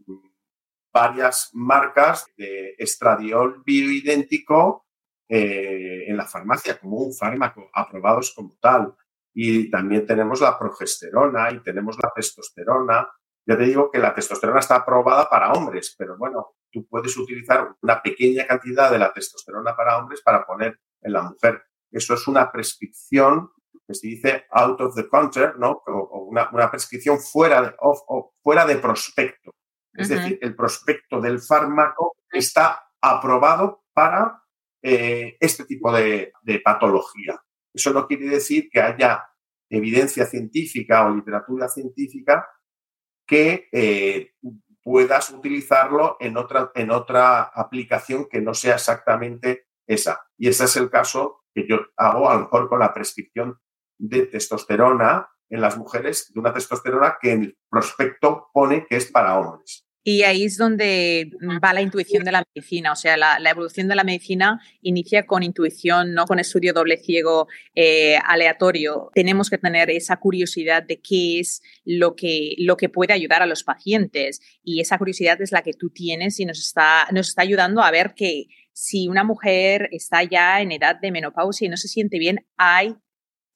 [0.92, 4.88] varias marcas de estradiol bioidéntico
[5.30, 8.94] eh, en la farmacia como un fármaco aprobados como tal.
[9.34, 13.08] Y también tenemos la progesterona y tenemos la testosterona
[13.50, 17.76] ya te digo que la testosterona está aprobada para hombres, pero bueno, tú puedes utilizar
[17.82, 21.64] una pequeña cantidad de la testosterona para hombres para poner en la mujer.
[21.91, 23.50] Eso es una prescripción
[23.88, 25.82] que se dice out of the counter, ¿no?
[25.88, 27.76] O, una, prescripción fuera de,
[28.43, 29.56] fuera de prospecto.
[29.93, 34.43] Es decir, el prospecto del fármaco está aprobado para
[34.84, 37.41] eh, este tipo de, de patología.
[37.74, 39.28] Eso no quiere decir que haya
[39.72, 42.47] evidencia científica o literatura científica
[43.30, 44.34] que eh,
[44.82, 50.26] puedas utilizarlo en otra, en otra aplicación que no sea exactamente esa.
[50.36, 53.60] Y ese es el caso que yo hago a lo mejor con la prescripción
[54.00, 59.12] de testosterona en las mujeres, de una testosterona que en el prospecto pone que es
[59.12, 59.88] para hombres.
[60.12, 61.30] Y ahí es donde
[61.64, 65.43] va la intuición de la medicina, o sea, la, evolución de la medicina inicia con
[65.43, 69.12] intuición, no con estudio doble ciego eh, aleatorio.
[69.14, 73.45] Tenemos que tener esa curiosidad de qué es lo que, lo que puede ayudar a
[73.45, 77.43] los pacientes y esa curiosidad es la que tú tienes y nos está, nos está
[77.43, 81.78] ayudando a ver que si una mujer está ya en edad de menopausia y no
[81.78, 82.95] se siente bien, hay,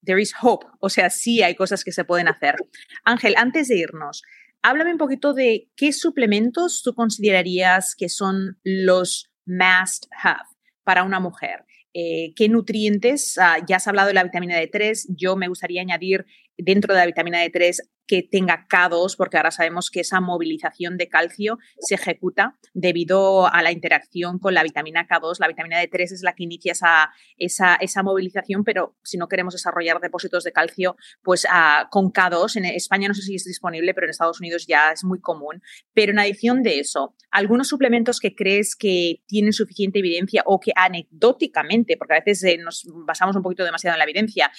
[0.05, 2.57] there is hope, o sea, sí hay cosas que se pueden hacer.
[3.05, 4.21] Ángel, antes de irnos,
[4.64, 10.45] háblame un poquito de qué suplementos tú considerarías que son los must have
[10.84, 11.66] para una mujer.
[11.93, 16.26] Eh, qué nutrientes, ah, ya has hablado de la vitamina D3, yo me gustaría añadir
[16.57, 21.07] dentro de la vitamina D3 que tenga K2, porque ahora sabemos que esa movilización de
[21.07, 25.39] calcio se ejecuta debido a la interacción con la vitamina K2.
[25.39, 29.53] La vitamina D3 es la que inicia esa, esa, esa movilización, pero si no queremos
[29.53, 33.93] desarrollar depósitos de calcio, pues uh, con K2, en España no sé si es disponible,
[33.93, 35.61] pero en Estados Unidos ya es muy común.
[35.93, 40.71] Pero en adición de eso, algunos suplementos que crees que tienen suficiente evidencia o que
[40.75, 44.51] anecdóticamente, porque a veces eh, nos basamos un poquito demasiado en la evidencia,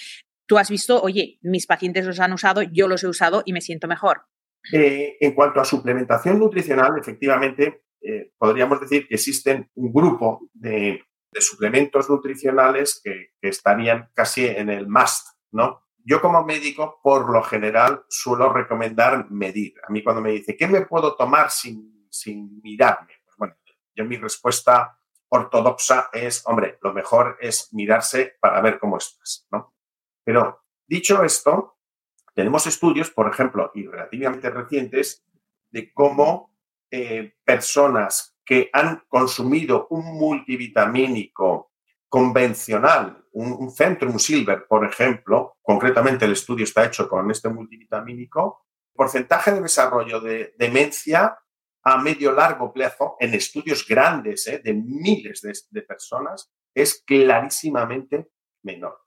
[0.45, 3.61] tú has visto, oye, mis pacientes los han usado, yo los he usado y me
[3.61, 4.23] siento mejor.
[4.71, 11.03] Eh, en cuanto a suplementación nutricional, efectivamente, eh, podríamos decir que existen un grupo de,
[11.37, 15.83] suplementos nutricionales que, estarían casi en el must, ¿no?
[16.03, 19.73] Yo como médico, por lo general, suelo recomendar medir.
[19.87, 23.13] A mí cuando me dice, ¿qué me puedo tomar sin, sin mirarme?
[23.25, 23.55] Pues bueno,
[23.95, 29.74] yo mi respuesta ortodoxa es, hombre, lo mejor es mirarse para ver cómo estás, ¿no?
[30.25, 31.77] Pero dicho esto,
[32.33, 35.23] tenemos estudios, por ejemplo, y relativamente recientes,
[35.71, 36.53] de cómo
[36.91, 41.71] eh, personas que han consumido un multivitamínico
[42.09, 49.51] convencional, un, Centrum Silver, por ejemplo, concretamente el estudio está hecho con este multivitamínico, porcentaje
[49.51, 51.37] de desarrollo de demencia
[51.83, 58.29] a medio largo plazo en estudios grandes eh, de miles de personas es clarísimamente
[58.63, 59.04] menor.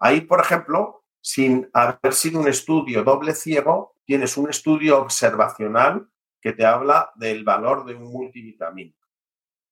[0.00, 6.08] Ahí, por ejemplo, sin haber sido un estudio doble ciego, tienes un estudio observacional
[6.40, 9.06] que te habla del valor de un multivitamínico.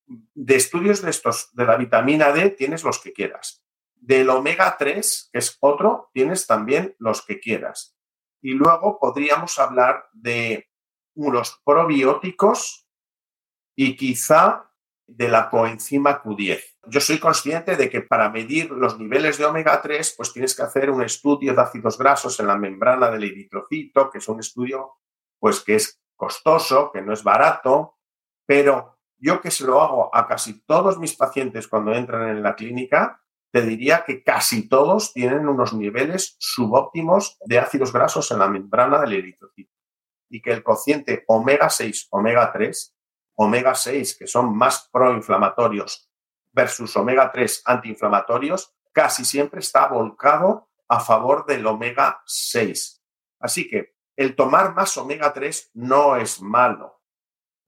[0.07, 3.65] De estudios de estos, de la vitamina D, tienes los que quieras.
[3.95, 7.97] Del omega 3, que es otro, tienes también los que quieras.
[8.43, 10.69] Y luego podríamos hablar de
[11.15, 12.87] unos probióticos
[13.75, 14.68] y quizá
[15.09, 16.61] de la coenzima Q10.
[16.87, 20.63] Yo soy consciente de que para medir los niveles de omega 3, pues tienes que
[20.63, 24.93] hacer un estudio de ácidos grasos en la membrana del eritrocito, que es un estudio
[25.41, 27.97] pues que es costoso, que no es barato,
[28.47, 32.55] pero yo que se lo hago a casi todos mis pacientes cuando entran en la
[32.55, 38.49] clínica, te diría que casi todos tienen unos niveles subóptimos de ácidos grasos en la
[38.49, 39.73] membrana del eritrocito
[40.29, 42.95] y que el cociente omega 6, omega 3
[43.41, 46.11] omega 6, que son más proinflamatorios,
[46.53, 53.01] versus omega 3 antiinflamatorios, casi siempre está volcado a favor del omega 6.
[53.39, 57.01] Así que el tomar más omega 3 no es malo.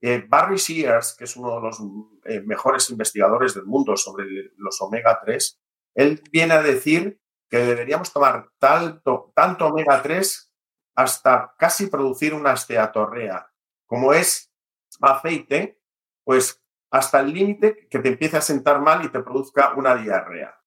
[0.01, 1.79] Eh, Barry Sears, que es uno de los
[2.25, 5.61] eh, mejores investigadores del mundo sobre los omega 3,
[5.95, 10.53] él viene a decir que deberíamos tomar tanto, tanto omega 3
[10.95, 13.49] hasta casi producir una esteatorrea,
[13.85, 14.50] como es
[15.01, 15.81] aceite,
[16.23, 20.61] pues hasta el límite que te empiece a sentar mal y te produzca una diarrea.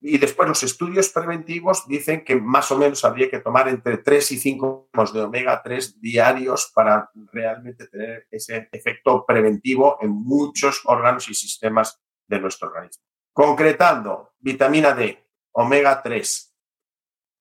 [0.00, 4.32] Y después los estudios preventivos dicen que más o menos habría que tomar entre 3
[4.32, 10.82] y 5 gramos de omega 3 diarios para realmente tener ese efecto preventivo en muchos
[10.84, 13.02] órganos y sistemas de nuestro organismo.
[13.32, 16.56] Concretando, vitamina D, omega 3,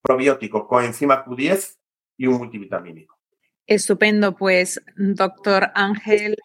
[0.01, 1.77] probiótico, coenzima Q10
[2.17, 3.16] y un multivitamínico.
[3.67, 6.37] Estupendo, pues doctor Ángel,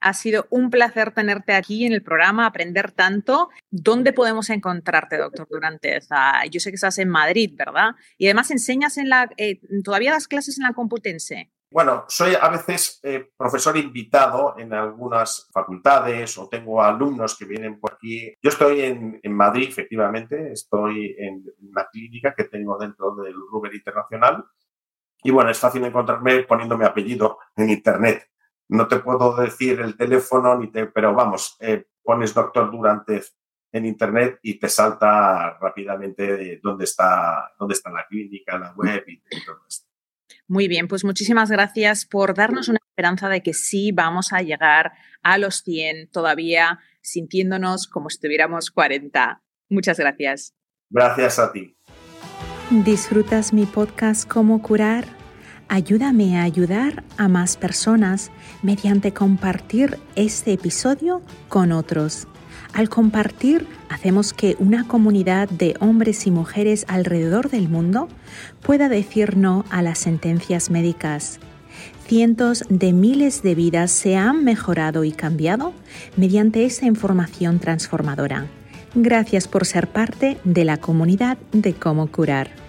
[0.00, 3.48] ha sido un placer tenerte aquí en el programa, aprender tanto.
[3.70, 5.98] ¿Dónde podemos encontrarte, doctor Durante?
[6.50, 7.90] Yo sé que estás en Madrid, ¿verdad?
[8.16, 11.50] Y además enseñas en la, eh, todavía das clases en la Computense.
[11.70, 17.78] Bueno, soy a veces eh, profesor invitado en algunas facultades o tengo alumnos que vienen
[17.78, 18.32] por aquí.
[18.42, 23.74] Yo estoy en, en Madrid, efectivamente, estoy en una clínica que tengo dentro del Ruber
[23.74, 24.44] Internacional
[25.22, 28.30] y bueno, es fácil encontrarme poniendo mi apellido en Internet.
[28.68, 33.22] No te puedo decir el teléfono, ni te, pero vamos, eh, pones doctor Durante
[33.72, 39.20] en Internet y te salta rápidamente dónde está, dónde está la clínica, la web y,
[39.44, 39.86] todo esto.
[40.46, 44.92] Muy bien, pues muchísimas gracias por darnos una esperanza de que sí vamos a llegar
[45.22, 49.42] a los 100 todavía sintiéndonos como si estuviéramos 40.
[49.68, 50.54] Muchas gracias.
[50.90, 51.77] Gracias a ti.
[52.70, 55.06] ¿Disfrutas mi podcast Cómo curar?
[55.68, 58.30] Ayúdame a ayudar a más personas
[58.62, 62.28] mediante compartir este episodio con otros.
[62.74, 68.06] Al compartir, hacemos que una comunidad de hombres y mujeres alrededor del mundo
[68.60, 71.40] pueda decir no a las sentencias médicas.
[72.06, 75.72] Cientos de miles de vidas se han mejorado y cambiado
[76.18, 78.46] mediante esa información transformadora.
[78.94, 82.67] Gracias por ser parte de la comunidad de cómo curar.